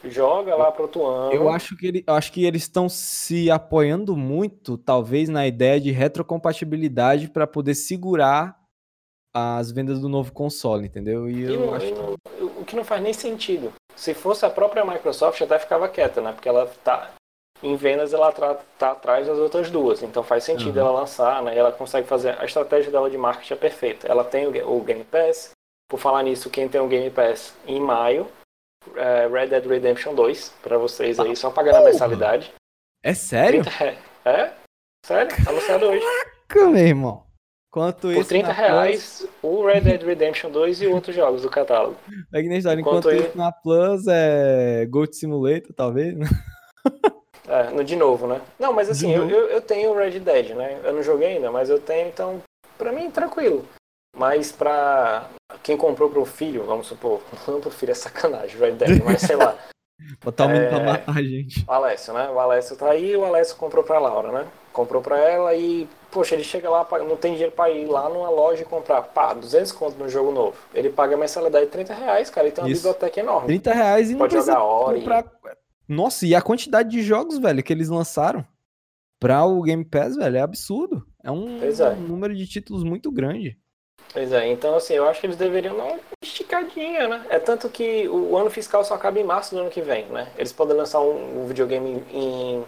Joga 0.05 0.55
lá 0.55 0.71
pro 0.71 0.83
outro 0.83 1.05
ano. 1.05 1.33
Eu 1.33 1.49
acho 1.49 1.75
que, 1.75 1.87
ele, 1.87 2.03
acho 2.07 2.31
que 2.31 2.45
eles 2.45 2.61
estão 2.61 2.87
se 2.87 3.51
apoiando 3.51 4.15
muito, 4.15 4.77
talvez, 4.77 5.27
na 5.27 5.45
ideia 5.45 5.81
de 5.81 5.91
retrocompatibilidade 5.91 7.29
para 7.29 7.45
poder 7.45 7.75
segurar 7.75 8.57
as 9.33 9.69
vendas 9.69 9.99
do 9.99 10.07
novo 10.07 10.31
console, 10.31 10.85
entendeu? 10.85 11.29
E, 11.29 11.43
e 11.43 11.57
não, 11.57 11.73
acho... 11.73 11.93
não, 11.93 12.15
o 12.61 12.63
que 12.63 12.77
não 12.77 12.83
faz 12.85 13.01
nem 13.03 13.11
sentido. 13.11 13.73
Se 13.93 14.13
fosse 14.13 14.45
a 14.45 14.49
própria 14.49 14.85
Microsoft, 14.85 15.41
até 15.41 15.59
ficava 15.59 15.89
quieta, 15.89 16.21
né? 16.21 16.31
Porque 16.31 16.47
ela 16.47 16.65
tá, 16.83 17.11
em 17.61 17.75
vendas 17.75 18.13
ela 18.13 18.29
está 18.29 18.91
atrás 18.91 19.27
das 19.27 19.37
outras 19.37 19.71
duas, 19.71 20.03
então 20.03 20.23
faz 20.23 20.43
sentido 20.43 20.75
uhum. 20.75 20.87
ela 20.87 20.99
lançar, 20.99 21.41
né? 21.41 21.57
Ela 21.57 21.71
consegue 21.71 22.07
fazer 22.07 22.37
a 22.39 22.45
estratégia 22.45 22.91
dela 22.91 23.09
de 23.09 23.17
marketing 23.17 23.53
é 23.53 23.57
perfeita. 23.57 24.07
Ela 24.07 24.23
tem 24.23 24.45
o, 24.47 24.77
o 24.77 24.81
Game 24.81 25.03
Pass. 25.03 25.51
Por 25.89 25.99
falar 25.99 26.21
nisso, 26.23 26.49
quem 26.49 26.67
tem 26.67 26.81
o 26.81 26.87
Game 26.87 27.09
Pass 27.09 27.55
em 27.65 27.79
maio, 27.79 28.27
é 28.95 29.27
Red 29.27 29.47
Dead 29.47 29.65
Redemption 29.65 30.13
2 30.13 30.53
para 30.61 30.77
vocês 30.77 31.19
aí, 31.19 31.35
só 31.35 31.49
pagando 31.49 31.77
a 31.77 31.83
mensalidade. 31.83 32.53
É 33.03 33.13
sério? 33.13 33.63
É, 34.25 34.29
é 34.29 34.53
sério, 35.05 35.35
anunciado 35.47 35.85
hoje. 35.85 36.05
Caraca, 36.47 36.71
meu 36.71 36.85
irmão. 36.85 37.27
Enquanto 37.69 38.13
Por 38.13 38.25
30 38.25 38.51
reais, 38.51 39.27
o 39.41 39.65
Red 39.65 39.81
Dead 39.81 40.01
Redemption 40.01 40.49
2 40.49 40.81
e 40.81 40.87
outros 40.87 41.15
jogos 41.15 41.41
do 41.43 41.49
catálogo. 41.49 41.97
É 42.33 42.41
que 42.41 42.47
nem 42.47 42.57
história. 42.57 42.81
Enquanto 42.81 43.09
Enquanto 43.11 43.27
isso 43.27 43.37
na 43.37 43.51
Plus 43.51 44.07
é 44.07 44.85
Gold 44.89 45.15
Simulator, 45.15 45.73
talvez. 45.75 46.15
É, 47.47 47.69
no, 47.71 47.83
de 47.83 47.95
novo, 47.95 48.27
né? 48.27 48.41
Não, 48.59 48.73
mas 48.73 48.89
assim, 48.89 49.13
eu, 49.13 49.29
eu, 49.29 49.47
eu 49.47 49.61
tenho 49.61 49.91
o 49.91 49.95
Red 49.97 50.19
Dead, 50.19 50.49
né? 50.55 50.79
Eu 50.83 50.93
não 50.93 51.01
joguei 51.03 51.35
ainda, 51.35 51.49
mas 51.51 51.69
eu 51.69 51.79
tenho, 51.79 52.07
então, 52.09 52.41
pra 52.77 52.91
mim, 52.91 53.09
tranquilo. 53.09 53.65
Mas 54.15 54.51
pra 54.51 55.29
quem 55.63 55.77
comprou 55.77 56.09
pro 56.09 56.25
filho, 56.25 56.63
vamos 56.63 56.87
supor, 56.87 57.21
não 57.47 57.61
pro 57.61 57.69
filho 57.71 57.91
é 57.91 57.95
sacanagem, 57.95 58.57
Red 58.59 58.71
Dead, 58.73 59.01
mas 59.03 59.21
sei 59.21 59.35
lá, 59.35 59.55
Botar 60.23 60.45
o 60.45 60.49
menino 60.49 60.69
pra 60.69 60.77
É. 60.79 60.83
matar 60.85 61.17
a 61.17 61.23
gente. 61.23 61.65
o 61.67 61.71
Alessio, 61.71 62.13
né? 62.13 62.29
O 62.29 62.39
Alessio 62.39 62.75
tá 62.75 62.91
aí 62.91 63.15
o 63.17 63.25
Alessio 63.25 63.55
comprou 63.55 63.83
pra 63.83 63.97
Laura, 63.97 64.31
né? 64.31 64.47
Comprou 64.71 65.01
pra 65.01 65.17
ela 65.17 65.55
e, 65.55 65.89
poxa, 66.11 66.35
ele 66.35 66.43
chega 66.43 66.69
lá, 66.69 66.85
não 66.99 67.15
tem 67.17 67.31
dinheiro 67.33 67.51
pra 67.51 67.71
ir 67.71 67.87
lá 67.87 68.07
numa 68.07 68.29
loja 68.29 68.61
e 68.61 68.65
comprar, 68.65 69.01
pá, 69.01 69.33
200 69.33 69.71
conto 69.71 69.97
no 69.97 70.07
jogo 70.07 70.31
novo. 70.31 70.55
Ele 70.71 70.89
paga 70.91 71.15
a 71.15 71.17
mensalidade 71.17 71.65
de 71.65 71.71
30 71.71 71.95
reais, 71.95 72.29
cara, 72.29 72.47
e 72.47 72.51
tem 72.51 72.63
uma 72.63 72.69
Isso. 72.69 72.81
biblioteca 72.83 73.19
enorme. 73.19 73.47
30 73.47 73.73
reais 73.73 74.09
e 74.09 74.11
não 74.11 74.19
Pode 74.19 74.33
precisa 74.35 74.51
jogar 74.53 74.63
hora 74.65 74.97
e- 74.97 74.99
comprar. 74.99 75.25
Nossa, 75.87 76.25
e 76.25 76.35
a 76.35 76.41
quantidade 76.41 76.89
de 76.89 77.01
jogos, 77.01 77.37
velho, 77.37 77.63
que 77.63 77.71
eles 77.71 77.89
lançaram 77.89 78.45
pra 79.19 79.45
o 79.45 79.61
Game 79.61 79.85
Pass, 79.85 80.15
velho, 80.15 80.37
é 80.37 80.41
absurdo. 80.41 81.05
É 81.23 81.31
um, 81.31 81.59
é. 81.63 81.89
um 81.93 82.07
número 82.07 82.35
de 82.35 82.47
títulos 82.47 82.83
muito 82.83 83.11
grande. 83.11 83.57
Pois 84.13 84.31
é, 84.31 84.47
então 84.47 84.75
assim, 84.75 84.93
eu 84.93 85.07
acho 85.07 85.19
que 85.19 85.27
eles 85.27 85.37
deveriam 85.37 85.75
dar 85.75 85.83
uma 85.83 85.99
esticadinha, 86.23 87.07
né? 87.07 87.25
É 87.29 87.39
tanto 87.39 87.69
que 87.69 88.07
o 88.07 88.37
ano 88.37 88.49
fiscal 88.49 88.83
só 88.83 88.93
acaba 88.93 89.19
em 89.19 89.23
março 89.23 89.53
do 89.53 89.61
ano 89.61 89.69
que 89.69 89.81
vem, 89.81 90.05
né? 90.07 90.31
Eles 90.37 90.53
podem 90.53 90.77
lançar 90.77 91.01
um, 91.01 91.41
um 91.41 91.45
videogame 91.45 92.03
em 92.11 92.65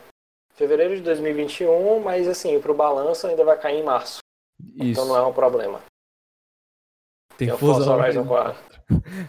fevereiro 0.53 0.95
de 0.95 1.01
2021, 1.01 2.01
mas 2.01 2.27
assim, 2.27 2.59
pro 2.59 2.73
balanço 2.73 3.25
ainda 3.25 3.45
vai 3.45 3.57
cair 3.57 3.79
em 3.79 3.83
março. 3.83 4.19
Isso. 4.75 4.91
Então 4.91 5.05
não 5.05 5.15
é 5.15 5.25
um 5.25 5.33
problema. 5.33 5.81
Tem 7.37 7.47
Tem 7.47 7.55
o 7.55 7.57
Forza 7.57 7.85
Forza 7.85 7.95
Horizon 7.95 8.25
4. 8.25 8.63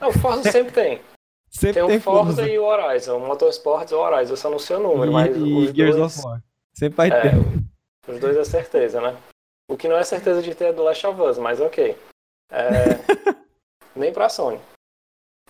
Não, 0.00 0.08
o 0.08 0.12
Forza 0.12 0.50
sempre 0.50 0.72
tem. 0.72 1.00
Sempre 1.50 1.80
Tem 1.80 1.86
tem, 1.88 1.98
o 1.98 2.00
Forza 2.00 2.36
Forza. 2.36 2.48
e 2.48 2.58
o 2.58 2.64
Horizon. 2.64 3.16
O 3.16 3.26
Motorsports 3.26 3.90
e 3.90 3.94
o 3.94 3.98
Horizon. 3.98 4.32
Eu 4.32 4.36
só 4.36 4.48
não 4.50 4.58
sei 4.58 4.76
o 4.76 4.80
número, 4.80 5.12
mas 5.12 5.36
E, 5.36 5.40
os 5.40 5.70
e 5.70 5.74
Gears 5.74 5.96
dois, 5.96 6.16
of 6.18 6.26
War. 6.26 6.42
Sempre 6.72 6.96
vai 6.96 7.08
É, 7.10 7.20
ter. 7.22 8.12
os 8.12 8.20
dois 8.20 8.36
é 8.36 8.44
certeza, 8.44 9.00
né? 9.00 9.16
O 9.68 9.76
que 9.76 9.88
não 9.88 9.96
é 9.96 10.04
certeza 10.04 10.40
de 10.42 10.54
ter 10.54 10.66
é 10.66 10.72
do 10.72 10.82
Last 10.82 11.04
of 11.06 11.20
Us, 11.20 11.38
mas 11.38 11.60
ok. 11.60 11.96
É, 12.50 12.62
nem 13.96 14.12
pra 14.12 14.28
Sony. 14.28 14.60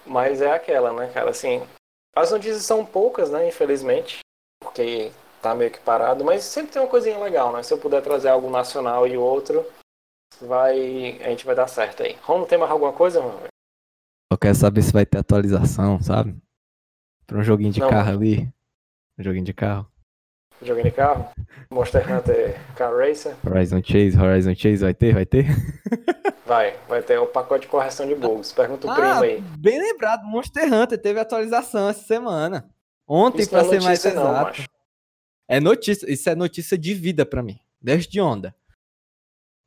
Mas 0.06 0.40
é 0.40 0.50
aquela, 0.52 0.92
né, 0.92 1.10
cara? 1.12 1.30
Assim, 1.30 1.62
as 2.16 2.30
notícias 2.30 2.64
são 2.64 2.84
poucas, 2.84 3.30
né? 3.30 3.46
Infelizmente. 3.48 4.20
Porque 4.62 5.12
tá 5.42 5.54
meio 5.54 5.70
que 5.70 5.80
parado. 5.80 6.24
Mas 6.24 6.44
sempre 6.44 6.72
tem 6.72 6.80
uma 6.82 6.88
coisinha 6.88 7.18
legal, 7.18 7.52
né? 7.52 7.62
Se 7.62 7.72
eu 7.72 7.78
puder 7.78 8.02
trazer 8.02 8.28
algo 8.30 8.48
nacional 8.50 9.06
e 9.06 9.16
outro, 9.16 9.64
vai. 10.40 11.18
A 11.22 11.28
gente 11.28 11.44
vai 11.44 11.54
dar 11.54 11.68
certo 11.68 12.02
aí. 12.02 12.18
Romulo, 12.22 12.46
tem 12.46 12.58
mais 12.58 12.70
alguma 12.70 12.92
coisa, 12.92 13.20
mano? 13.20 13.40
Eu 14.30 14.38
quero 14.38 14.54
saber 14.54 14.82
se 14.82 14.92
vai 14.92 15.04
ter 15.04 15.18
atualização, 15.18 16.00
sabe? 16.00 16.36
Pra 17.26 17.38
um 17.38 17.42
joguinho 17.42 17.72
de 17.72 17.80
Não. 17.80 17.88
carro 17.90 18.10
ali. 18.10 18.48
Um 19.18 19.22
joguinho 19.22 19.44
de 19.44 19.52
carro. 19.52 19.90
Joguinho 20.62 20.84
de 20.84 20.90
carro? 20.92 21.28
Monster 21.70 22.02
Hunter 22.12 22.60
Car 22.76 22.94
Racer? 22.94 23.34
Horizon 23.46 23.82
Chase, 23.82 24.18
Horizon 24.18 24.54
Chase 24.54 24.78
vai 24.84 24.94
ter, 24.94 25.14
vai 25.14 25.26
ter? 25.26 25.46
Vai, 26.46 26.76
vai 26.88 27.00
ter 27.00 27.16
o 27.16 27.28
pacote 27.28 27.62
de 27.62 27.68
correção 27.68 28.08
de 28.08 28.14
bugs. 28.16 28.50
Pergunta 28.52 28.84
o 28.84 28.90
Ah, 28.90 28.94
primo 28.96 29.22
aí. 29.22 29.40
bem 29.56 29.78
lembrado, 29.78 30.24
Monster 30.24 30.64
Hunter 30.72 31.00
teve 31.00 31.20
atualização 31.20 31.88
essa 31.88 32.02
semana. 32.02 32.68
Ontem, 33.06 33.42
Isso 33.42 33.50
pra 33.50 33.62
não 33.62 33.68
é 33.68 33.70
ser 33.78 33.84
mais 33.84 34.04
não, 34.06 34.10
exato. 34.10 34.42
macho. 34.46 34.64
é 35.48 35.60
notícia, 35.60 36.12
isso 36.12 36.28
é 36.28 36.34
notícia 36.34 36.76
de 36.76 36.92
vida 36.92 37.24
pra 37.24 37.40
mim. 37.40 37.60
Desde 37.80 38.20
onda. 38.20 38.52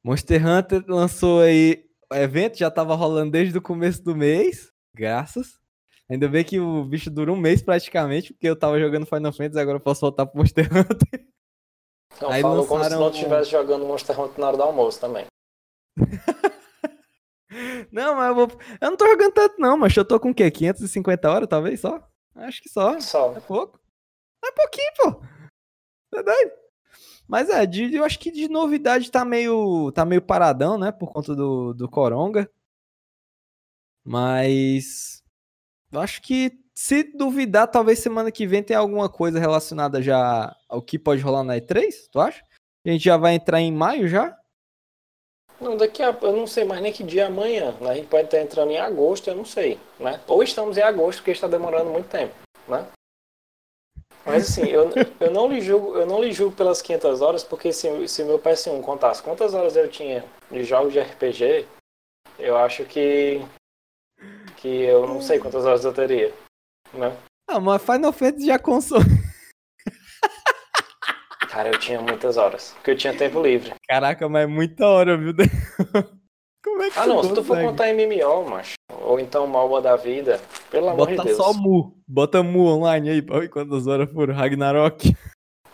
Monster 0.04 0.45
Hunter 0.45 0.84
lançou 0.86 1.39
aí 1.39 1.86
o 2.11 2.15
evento, 2.15 2.57
já 2.57 2.69
tava 2.69 2.95
rolando 2.95 3.31
desde 3.31 3.57
o 3.57 3.61
começo 3.61 4.03
do 4.03 4.15
mês. 4.15 4.71
Graças. 4.95 5.59
Ainda 6.09 6.27
bem 6.27 6.43
que 6.43 6.59
o 6.59 6.83
bicho 6.83 7.09
dura 7.09 7.31
um 7.31 7.37
mês 7.37 7.61
praticamente, 7.61 8.33
porque 8.33 8.47
eu 8.47 8.55
tava 8.55 8.79
jogando 8.79 9.05
Final 9.05 9.31
Fantasy, 9.33 9.59
agora 9.59 9.77
eu 9.77 9.81
posso 9.83 10.01
voltar 10.01 10.25
pro 10.25 10.37
Monster 10.37 10.67
Hunter. 10.75 11.27
Não, 12.21 12.29
Aí 12.29 12.41
falou 12.41 12.67
como 12.67 12.83
se 12.83 12.89
lançaram 12.89 13.05
não 13.05 13.11
estivesse 13.11 13.51
jogando 13.51 13.85
Monster 13.85 14.19
Hunter 14.19 14.39
na 14.39 14.47
hora 14.47 14.57
do 14.57 14.63
almoço 14.63 14.99
também. 14.99 15.25
Não, 17.91 18.15
mas 18.15 18.29
eu, 18.29 18.35
vou... 18.35 18.47
eu 18.81 18.89
não 18.89 18.97
tô 18.97 19.05
jogando 19.05 19.31
tanto 19.31 19.59
não, 19.59 19.77
mas 19.77 19.95
eu 19.95 20.03
tô 20.03 20.19
com 20.19 20.31
o 20.31 20.33
quê? 20.33 20.49
550 20.49 21.29
horas 21.29 21.47
talvez 21.47 21.79
só? 21.79 22.03
Acho 22.35 22.59
que 22.59 22.69
só. 22.69 22.99
Só. 22.99 23.31
É 23.37 23.39
pouco. 23.39 23.79
É 24.43 24.51
pouquinho, 24.51 24.91
pô. 24.97 25.11
Tá 26.09 26.23
doido? 26.23 26.51
Mas 27.27 27.49
é, 27.49 27.65
de- 27.65 27.95
eu 27.95 28.03
acho 28.03 28.19
que 28.19 28.31
de 28.31 28.47
novidade 28.49 29.09
tá 29.12 29.23
meio, 29.25 29.91
tá 29.91 30.05
meio 30.05 30.21
paradão, 30.21 30.77
né? 30.77 30.91
Por 30.91 31.12
conta 31.12 31.36
do, 31.36 31.73
do 31.73 31.89
Coronga. 31.89 32.49
Mas. 34.05 35.23
Eu 35.91 35.99
acho 36.01 36.21
que 36.21 36.51
se 36.73 37.03
duvidar, 37.15 37.67
talvez 37.67 37.99
semana 37.99 38.31
que 38.31 38.47
vem 38.47 38.63
tenha 38.63 38.79
alguma 38.79 39.07
coisa 39.07 39.39
relacionada 39.39 40.01
já 40.01 40.55
ao 40.67 40.81
que 40.81 40.97
pode 40.97 41.21
rolar 41.21 41.43
na 41.43 41.55
E3, 41.55 42.09
tu 42.12 42.19
acha? 42.19 42.43
A 42.86 42.89
gente 42.89 43.03
já 43.03 43.15
vai 43.15 43.36
entrar 43.36 43.62
em 43.62 43.71
maio 43.71 44.07
já? 44.07 44.36
Não, 45.62 45.77
daqui 45.77 46.01
a. 46.03 46.09
Eu 46.21 46.36
não 46.36 46.47
sei 46.47 46.65
mais 46.65 46.81
nem 46.81 46.91
que 46.91 47.03
dia 47.03 47.27
amanhã. 47.27 47.71
né? 47.79 47.91
A 47.91 47.95
gente 47.95 48.07
pode 48.07 48.25
estar 48.25 48.41
entrando 48.41 48.71
em 48.71 48.77
agosto, 48.79 49.29
eu 49.29 49.36
não 49.36 49.45
sei. 49.45 49.79
Né? 49.99 50.19
Ou 50.27 50.43
estamos 50.43 50.77
em 50.77 50.81
agosto, 50.81 51.19
porque 51.19 51.31
está 51.31 51.47
demorando 51.47 51.89
muito 51.89 52.09
tempo. 52.09 52.33
Né? 52.67 52.86
Mas 54.25 54.49
assim, 54.49 54.67
eu, 54.67 54.89
eu, 55.19 55.31
não 55.31 55.47
lhe 55.47 55.59
julgo, 55.59 55.97
eu 55.97 56.05
não 56.05 56.21
lhe 56.21 56.31
julgo 56.31 56.55
pelas 56.55 56.81
500 56.81 57.21
horas, 57.21 57.43
porque 57.43 57.73
se, 57.73 58.07
se 58.07 58.23
meu 58.23 58.39
PS1 58.39 58.81
contasse 58.81 59.21
quantas 59.21 59.53
horas 59.53 59.75
eu 59.75 59.89
tinha 59.89 60.23
de 60.49 60.63
jogos 60.63 60.93
de 60.93 61.01
RPG, 61.01 61.67
eu 62.39 62.55
acho 62.57 62.86
que. 62.86 63.41
que 64.57 64.83
eu 64.83 65.05
não 65.05 65.21
sei 65.21 65.39
quantas 65.39 65.65
horas 65.65 65.83
eu 65.83 65.93
teria. 65.93 66.33
Né? 66.93 67.15
Ah, 67.49 67.59
mas 67.59 67.81
Final 67.83 68.13
Fantasy 68.13 68.45
já 68.45 68.57
consome. 68.57 69.23
Cara, 71.49 71.69
eu 71.69 71.79
tinha 71.79 72.01
muitas 72.01 72.38
horas, 72.38 72.71
porque 72.75 72.91
eu 72.91 72.97
tinha 72.97 73.15
tempo 73.15 73.39
livre. 73.41 73.73
Caraca, 73.88 74.27
mas 74.27 74.43
é 74.43 74.47
muita 74.47 74.88
hora, 74.88 75.15
viu? 75.17 75.33
Como 76.63 76.81
é 76.81 76.89
que 76.89 76.97
Ah 76.97 77.05
não, 77.05 77.21
se 77.21 77.29
tu 77.29 77.43
for 77.43 77.57
consegue? 77.57 77.67
contar 77.67 77.93
MMO, 77.93 78.49
macho, 78.49 78.73
ou 79.01 79.19
então 79.19 79.45
Malba 79.45 79.81
da 79.81 79.95
Vida, 79.95 80.41
pelo 80.73 80.89
amor 80.89 81.07
de 81.07 81.15
Bota 81.15 81.27
Deus. 81.27 81.38
só 81.38 81.53
Mu. 81.53 81.95
Bota 82.07 82.41
Mu 82.41 82.65
online 82.65 83.12
aí 83.12 83.21
pra 83.21 83.39
ver 83.39 83.49
quantas 83.49 83.86
horas 83.86 84.12
foram. 84.12 84.33
Ragnarok. 84.33 85.15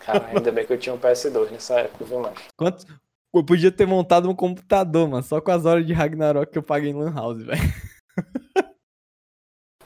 Cara, 0.01 0.27
ainda 0.27 0.51
bem 0.51 0.65
que 0.65 0.73
eu 0.73 0.77
tinha 0.77 0.93
um 0.93 0.99
PS2 0.99 1.51
nessa 1.51 1.79
época, 1.79 2.03
viu? 2.03 2.21
Quantos... 2.57 2.85
Eu 3.33 3.45
podia 3.45 3.71
ter 3.71 3.85
montado 3.85 4.29
um 4.29 4.35
computador, 4.35 5.07
mano. 5.07 5.23
Só 5.23 5.39
com 5.39 5.51
as 5.51 5.65
horas 5.65 5.85
de 5.85 5.93
Ragnarok 5.93 6.51
que 6.51 6.57
eu 6.57 6.63
paguei 6.63 6.89
em 6.89 6.95
Lan 6.95 7.13
House, 7.13 7.43
velho. 7.43 7.61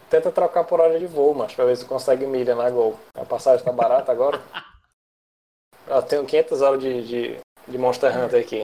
Tenta 0.10 0.32
trocar 0.32 0.64
por 0.64 0.80
hora 0.80 0.98
de 0.98 1.06
voo, 1.06 1.36
macho, 1.36 1.56
pra 1.56 1.66
ver 1.66 1.76
se 1.76 1.86
consegue 1.86 2.26
milha 2.26 2.56
na 2.56 2.70
Gol. 2.70 3.00
A 3.14 3.26
passagem 3.26 3.64
tá 3.64 3.72
barata 3.72 4.12
agora. 4.12 4.42
Eu 5.86 6.02
tenho 6.02 6.26
500 6.26 6.62
horas 6.62 6.82
de, 6.82 7.06
de, 7.06 7.38
de 7.68 7.78
Monster 7.78 8.18
Hunter 8.18 8.40
aqui. 8.42 8.62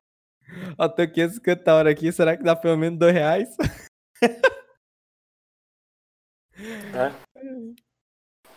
Ó, 0.78 0.88
tô 0.88 1.06
550 1.06 1.74
horas 1.74 1.92
aqui. 1.92 2.12
Será 2.12 2.38
que 2.38 2.44
dá 2.44 2.56
pelo 2.56 2.78
menos 2.78 2.98
2 2.98 3.14
reais? 3.14 3.50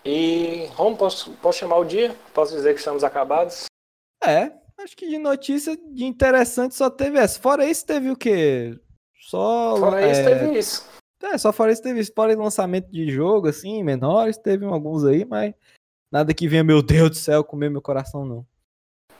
E, 0.04 0.66
Rom, 0.74 0.96
posso, 0.96 1.32
posso 1.34 1.58
chamar 1.58 1.76
o 1.76 1.84
dia? 1.84 2.14
Posso 2.34 2.54
dizer 2.54 2.74
que 2.74 2.80
estamos 2.80 3.04
acabados? 3.04 3.66
É. 4.22 4.52
Acho 4.78 4.96
que 4.96 5.08
de 5.08 5.18
notícia 5.18 5.76
de 5.76 6.04
interessante 6.04 6.74
só 6.74 6.90
teve 6.90 7.18
essa. 7.18 7.38
Fora 7.38 7.64
isso, 7.64 7.86
teve 7.86 8.10
o 8.10 8.16
quê? 8.16 8.78
Só. 9.20 9.76
Fora 9.76 10.10
isso, 10.10 10.20
é, 10.20 10.24
teve 10.24 10.58
isso. 10.58 10.88
É, 11.22 11.38
só 11.38 11.52
fora 11.52 11.70
isso 11.70 11.82
teve 11.82 12.00
spoiler 12.00 12.36
de 12.36 12.42
lançamento 12.42 12.90
de 12.90 13.08
jogo, 13.08 13.48
assim, 13.48 13.82
menores, 13.84 14.36
teve 14.36 14.64
alguns 14.64 15.04
aí, 15.04 15.24
mas 15.24 15.54
nada 16.10 16.34
que 16.34 16.48
venha, 16.48 16.64
meu 16.64 16.82
Deus 16.82 17.10
do 17.10 17.16
céu, 17.16 17.44
comer 17.44 17.70
meu 17.70 17.80
coração, 17.80 18.24
não. 18.24 18.44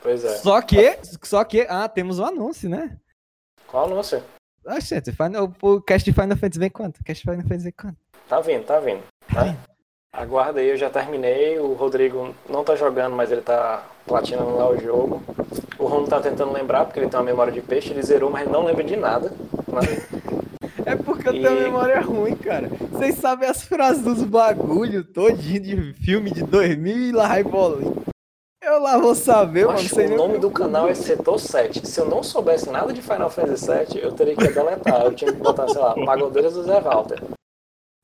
Pois 0.03 0.25
é. 0.25 0.37
Só 0.39 0.61
que, 0.61 0.99
só 1.23 1.45
que, 1.45 1.61
ah, 1.69 1.89
temos 1.89 2.19
um 2.19 2.25
anúncio, 2.25 2.69
né? 2.69 2.99
Qual 3.69 3.85
anúncio? 3.87 4.21
Ah, 4.67 4.81
gente, 4.81 5.13
Final, 5.13 5.53
o 5.63 5.81
cast 5.81 6.05
de 6.11 6.15
Final 6.15 6.37
Fantasy 6.37 6.59
vem 6.59 6.71
quanto? 6.71 6.99
O 7.01 7.05
cast 7.05 7.23
de 7.25 7.31
Final 7.31 7.43
Fantasy 7.47 7.65
vem 7.65 7.73
quanto? 7.73 7.97
Tá 8.29 8.41
vindo, 8.41 8.65
tá 8.65 8.79
vindo. 8.81 9.03
Tá? 9.33 9.55
Aguarda 10.13 10.61
aí, 10.61 10.69
eu 10.69 10.77
já 10.77 10.89
terminei. 10.91 11.59
O 11.59 11.73
Rodrigo 11.73 12.35
não 12.49 12.63
tá 12.63 12.77
jogando, 12.77 13.17
mas 13.17 13.33
ele 13.33 13.41
tá 13.41 13.85
platinando 14.07 14.57
lá 14.57 14.69
o 14.69 14.79
jogo. 14.79 15.23
O 15.79 15.87
Romo 15.87 16.07
tá 16.07 16.21
tentando 16.21 16.53
lembrar, 16.53 16.85
porque 16.85 17.01
ele 17.01 17.09
tem 17.09 17.19
uma 17.19 17.25
memória 17.27 17.53
de 17.53 17.61
peixe. 17.61 17.91
Ele 17.91 18.03
zerou, 18.03 18.31
mas 18.31 18.43
ele 18.43 18.53
não 18.53 18.65
lembra 18.65 18.85
de 18.85 18.97
nada. 18.97 19.31
né? 19.31 19.81
É 20.85 20.97
porque 20.97 21.29
eu 21.29 21.35
E- 21.35 21.41
tenho 21.43 21.61
memória 21.61 22.01
ruim, 22.01 22.35
cara. 22.35 22.69
Vocês 22.91 23.15
sabem 23.15 23.49
as 23.49 23.63
frases 23.63 24.03
dos 24.03 24.25
bagulho 24.25 25.05
todinho 25.05 25.61
de 25.61 25.93
filme 26.05 26.29
de 26.33 26.43
2000 26.43 26.97
e 26.97 27.13
lá 27.13 27.29
vai 27.29 27.45
bolinha. 27.45 27.93
Eu 28.63 28.79
lá 28.79 28.97
vou 28.97 29.15
saber, 29.15 29.67
mano. 29.67 29.73
Mas 29.73 29.91
não 29.91 29.97
sei 29.97 30.07
o 30.07 30.17
nome 30.17 30.39
do 30.39 30.49
canal 30.49 30.89
é 30.89 30.95
Setor 30.95 31.41
7. 31.41 31.85
Se 31.85 32.01
eu 32.01 32.07
não 32.07 32.23
soubesse 32.23 32.71
nada 32.71 32.93
de 32.93 33.03
Final 33.03 33.29
Fantasy 33.29 33.67
VII, 33.67 34.01
eu 34.01 34.13
teria 34.13 34.37
que 34.37 34.47
deletar. 34.47 35.03
Eu 35.03 35.13
tinha 35.13 35.33
que 35.33 35.39
botar, 35.39 35.69
sei 35.69 35.81
lá, 35.81 35.95
Pagodeiras 35.95 36.55
do 36.55 36.63
Zé 36.63 36.81
Walter. 36.81 37.21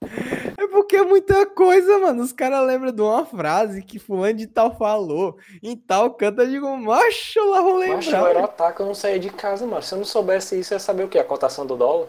É 0.02 0.66
porque 0.66 0.96
é 0.96 1.04
muita 1.04 1.46
coisa, 1.46 2.00
mano. 2.00 2.24
Os 2.24 2.32
caras 2.32 2.66
lembram 2.66 2.90
de 2.90 3.00
uma 3.00 3.24
frase 3.24 3.82
que 3.82 4.00
fulano 4.00 4.34
de 4.34 4.48
tal 4.48 4.76
falou. 4.76 5.38
Em 5.62 5.76
tal 5.76 6.12
canto, 6.14 6.42
eu 6.42 6.48
digo, 6.48 6.76
macho, 6.76 7.50
lá 7.50 7.62
vou 7.62 7.76
lembrar. 7.76 7.96
Macho, 7.96 8.10
eu 8.10 8.26
era 8.26 8.44
otaku, 8.44 8.82
eu 8.82 8.86
não 8.86 8.94
saía 8.94 9.20
de 9.20 9.30
casa, 9.30 9.64
mano. 9.64 9.82
Se 9.82 9.94
eu 9.94 9.98
não 9.98 10.04
soubesse 10.04 10.58
isso, 10.58 10.74
eu 10.74 10.76
ia 10.76 10.80
saber 10.80 11.04
o 11.04 11.08
quê? 11.08 11.20
A 11.20 11.24
cotação 11.24 11.64
do 11.64 11.76
dólar? 11.76 12.08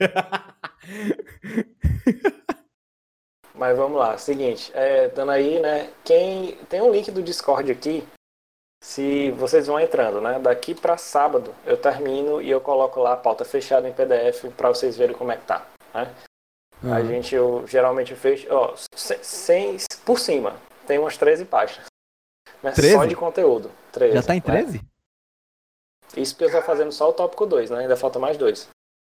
Mas 3.60 3.76
vamos 3.76 3.98
lá, 3.98 4.16
seguinte, 4.16 4.72
é, 4.74 5.08
dando 5.08 5.32
aí, 5.32 5.60
né? 5.60 5.92
Quem 6.02 6.56
tem 6.70 6.80
um 6.80 6.90
link 6.90 7.10
do 7.10 7.22
Discord 7.22 7.70
aqui, 7.70 8.08
se 8.82 9.30
vocês 9.32 9.66
vão 9.66 9.78
entrando, 9.78 10.18
né? 10.18 10.38
Daqui 10.38 10.74
para 10.74 10.96
sábado 10.96 11.54
eu 11.66 11.76
termino 11.76 12.40
e 12.40 12.48
eu 12.48 12.58
coloco 12.58 12.98
lá 13.00 13.12
a 13.12 13.18
pauta 13.18 13.44
fechada 13.44 13.86
em 13.86 13.92
PDF 13.92 14.46
para 14.56 14.70
vocês 14.70 14.96
verem 14.96 15.14
como 15.14 15.30
é 15.30 15.36
que 15.36 15.44
tá, 15.44 15.66
né? 15.92 16.10
Uhum. 16.82 16.94
A 16.94 17.02
gente, 17.02 17.34
eu 17.34 17.66
geralmente 17.66 18.16
fecho, 18.16 18.48
ó, 18.50 18.74
sem, 18.94 19.76
por 20.06 20.18
cima, 20.18 20.56
tem 20.86 20.98
umas 20.98 21.18
13 21.18 21.44
páginas. 21.44 21.84
Mas 22.62 22.76
13? 22.76 22.94
só 22.94 23.04
de 23.04 23.14
conteúdo. 23.14 23.70
13, 23.92 24.14
Já 24.14 24.22
tá 24.22 24.34
em 24.34 24.40
13? 24.40 24.78
Né? 24.78 24.84
Isso 26.16 26.34
porque 26.34 26.46
eu 26.46 26.58
tô 26.58 26.66
fazendo 26.66 26.92
só 26.92 27.10
o 27.10 27.12
tópico 27.12 27.44
2, 27.44 27.68
né? 27.68 27.80
Ainda 27.80 27.94
falta 27.94 28.18
mais 28.18 28.38
dois. 28.38 28.70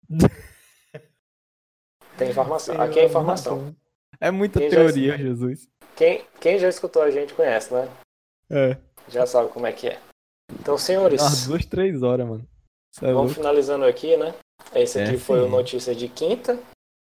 tem 2.17 2.31
informação. 2.31 2.81
Aqui 2.81 2.99
é 2.99 3.05
informação. 3.05 3.75
É 4.21 4.29
muita 4.29 4.59
quem 4.59 4.69
teoria, 4.69 5.11
já... 5.13 5.17
Jesus. 5.17 5.67
Quem, 5.95 6.23
quem 6.39 6.59
já 6.59 6.69
escutou 6.69 7.01
a 7.01 7.09
gente 7.09 7.33
conhece, 7.33 7.73
né? 7.73 7.89
É. 8.49 8.77
Já 9.09 9.25
sabe 9.25 9.49
como 9.49 9.65
é 9.65 9.73
que 9.73 9.87
é. 9.87 9.99
Então, 10.53 10.77
senhores. 10.77 11.21
Umas 11.21 11.47
duas, 11.47 11.65
três 11.65 12.03
horas, 12.03 12.27
mano. 12.27 12.47
É 13.01 13.11
vamos 13.11 13.33
finalizando 13.33 13.85
aqui, 13.85 14.15
né? 14.17 14.33
Esse 14.75 15.01
aqui 15.01 15.15
é, 15.15 15.17
foi 15.17 15.39
sim. 15.39 15.45
o 15.45 15.49
Notícia 15.49 15.95
de 15.95 16.07
Quinta. 16.07 16.59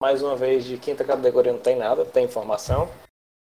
Mais 0.01 0.23
uma 0.23 0.35
vez, 0.35 0.65
de 0.65 0.77
quinta 0.77 1.03
categoria 1.03 1.51
não 1.51 1.59
tem 1.59 1.75
nada, 1.75 2.03
tem 2.03 2.25
informação. 2.25 2.89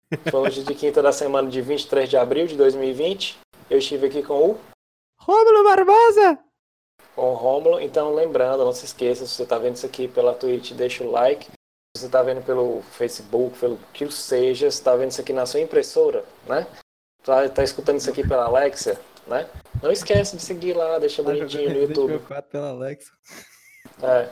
Foi 0.32 0.40
hoje 0.40 0.64
de 0.64 0.74
quinta 0.74 1.02
da 1.02 1.12
semana 1.12 1.50
de 1.50 1.62
23 1.62 2.10
de 2.10 2.16
abril 2.16 2.48
de 2.48 2.56
2020. 2.56 3.38
Eu 3.70 3.78
estive 3.80 4.08
aqui 4.08 4.24
com 4.24 4.52
o. 4.52 4.60
Rômulo 5.20 5.64
Barbosa! 5.66 6.40
Com 7.14 7.32
o 7.32 7.34
Rômulo. 7.34 7.82
Então, 7.82 8.14
lembrando, 8.14 8.64
não 8.64 8.72
se 8.72 8.86
esqueça, 8.86 9.26
se 9.26 9.34
você 9.34 9.44
está 9.44 9.58
vendo 9.58 9.76
isso 9.76 9.86
aqui 9.86 10.08
pela 10.08 10.34
Twitch, 10.34 10.72
deixa 10.72 11.04
o 11.04 11.12
like. 11.12 11.50
Você 11.96 12.08
está 12.08 12.22
vendo 12.22 12.42
pelo 12.42 12.82
Facebook, 12.92 13.58
pelo 13.58 13.80
que 13.94 14.12
seja, 14.12 14.70
se 14.70 14.78
está 14.80 14.94
vendo 14.98 15.12
isso 15.12 15.22
aqui 15.22 15.32
na 15.32 15.46
sua 15.46 15.62
impressora, 15.62 16.26
né? 16.46 16.68
Tá, 17.24 17.48
tá 17.48 17.64
escutando 17.64 17.98
isso 17.98 18.10
aqui 18.10 18.28
pela 18.28 18.44
Alexa, 18.44 19.00
né? 19.26 19.48
Não 19.82 19.90
esquece 19.94 20.36
de 20.36 20.42
seguir 20.42 20.74
lá, 20.74 21.00
deixa 21.00 21.24
tá 21.24 21.32
bonitinho 21.32 21.70
no 21.70 21.82
YouTube. 21.82 22.12
Resident 22.12 22.16
Evil 22.16 22.28
4 22.28 22.52
pela 22.52 22.70
Alexa. 22.72 23.12
É, 24.04 24.30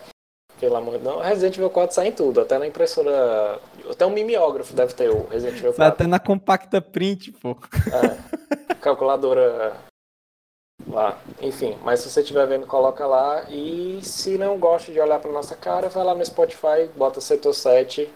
pelo 0.59 0.75
amor 0.75 0.97
de 0.97 1.05
Deus. 1.05 1.25
Resident 1.25 1.55
Evil 1.55 1.69
4 1.69 1.95
sai 1.95 2.07
em 2.07 2.11
tudo, 2.11 2.41
até 2.41 2.57
na 2.59 2.67
impressora. 2.67 3.61
Até 3.89 4.05
um 4.05 4.11
mimeógrafo 4.11 4.73
deve 4.73 4.93
ter 4.93 5.09
o 5.09 5.25
Resident 5.27 5.59
Evil 5.59 5.73
4. 5.73 5.77
Sai 5.77 5.87
até 5.87 6.05
na 6.05 6.19
compacta 6.19 6.81
print, 6.81 7.31
pô. 7.31 7.57
É, 7.87 8.75
calculadora 8.81 9.73
lá. 10.93 11.19
Enfim, 11.41 11.77
mas 11.83 11.99
se 11.99 12.09
você 12.09 12.21
estiver 12.21 12.47
vendo, 12.47 12.67
coloca 12.67 13.05
lá. 13.05 13.43
E 13.49 13.99
se 14.03 14.37
não 14.37 14.57
gosta 14.57 14.91
de 14.91 14.99
olhar 14.99 15.19
pra 15.19 15.31
nossa 15.31 15.55
cara, 15.55 15.89
vai 15.89 16.03
lá 16.03 16.15
no 16.15 16.25
Spotify, 16.25 16.87
bota 16.95 17.19
setor 17.19 17.53
7, 17.53 18.11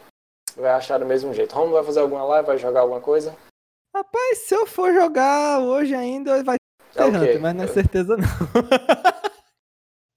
vai 0.55 0.71
achar 0.71 0.97
do 0.97 1.05
mesmo 1.05 1.33
jeito. 1.33 1.53
Romulo 1.53 1.73
vai 1.73 1.83
fazer 1.83 1.99
alguma 1.99 2.23
live, 2.23 2.47
vai 2.47 2.57
jogar 2.57 2.81
alguma 2.81 3.01
coisa? 3.01 3.35
Rapaz, 3.95 4.39
se 4.39 4.53
eu 4.53 4.65
for 4.67 4.93
jogar 4.93 5.59
hoje 5.59 5.95
ainda, 5.95 6.43
vai 6.43 6.57
ter 6.93 7.01
é 7.01 7.05
Hunter, 7.05 7.41
mas 7.41 7.55
não 7.55 7.63
é 7.63 7.67
certeza 7.67 8.15
não. 8.15 8.27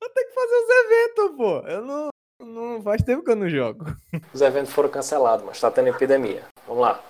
Vou 0.01 0.11
ter 0.11 0.25
que 0.25 0.35
fazer 0.35 0.55
os 0.55 0.71
eventos, 0.85 1.37
pô. 1.37 1.59
Eu 1.67 1.83
não, 1.83 2.09
não. 2.43 2.83
Faz 2.83 3.03
tempo 3.03 3.25
que 3.25 3.31
eu 3.31 3.37
não 3.37 3.49
jogo. 3.49 3.85
Os 4.33 4.41
eventos 4.41 4.73
foram 4.73 4.89
cancelados, 4.89 5.45
mas 5.45 5.61
tá 5.61 5.71
tendo 5.71 5.89
epidemia. 5.89 6.45
Vamos 6.67 6.83
lá. 6.83 7.03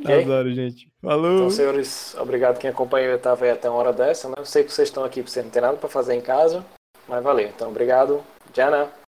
Okay? 0.00 0.22
Adoro, 0.22 0.52
gente. 0.52 0.90
Falou. 1.00 1.36
Então, 1.36 1.50
senhores, 1.50 2.14
obrigado 2.18 2.58
quem 2.58 2.70
acompanhou. 2.70 3.12
Eu 3.12 3.18
tava 3.18 3.44
aí 3.44 3.50
até 3.50 3.70
uma 3.70 3.78
hora 3.78 3.92
dessa, 3.92 4.28
né? 4.28 4.34
Eu 4.36 4.44
sei 4.44 4.64
que 4.64 4.72
vocês 4.72 4.88
estão 4.88 5.04
aqui 5.04 5.20
porque 5.20 5.30
vocês 5.30 5.44
não 5.44 5.52
tem 5.52 5.62
nada 5.62 5.76
pra 5.76 5.88
fazer 5.88 6.14
em 6.14 6.20
casa, 6.20 6.64
mas 7.08 7.22
valeu. 7.22 7.48
Então, 7.48 7.70
obrigado. 7.70 8.16
Né? 8.16 8.22
Tchau. 8.52 9.05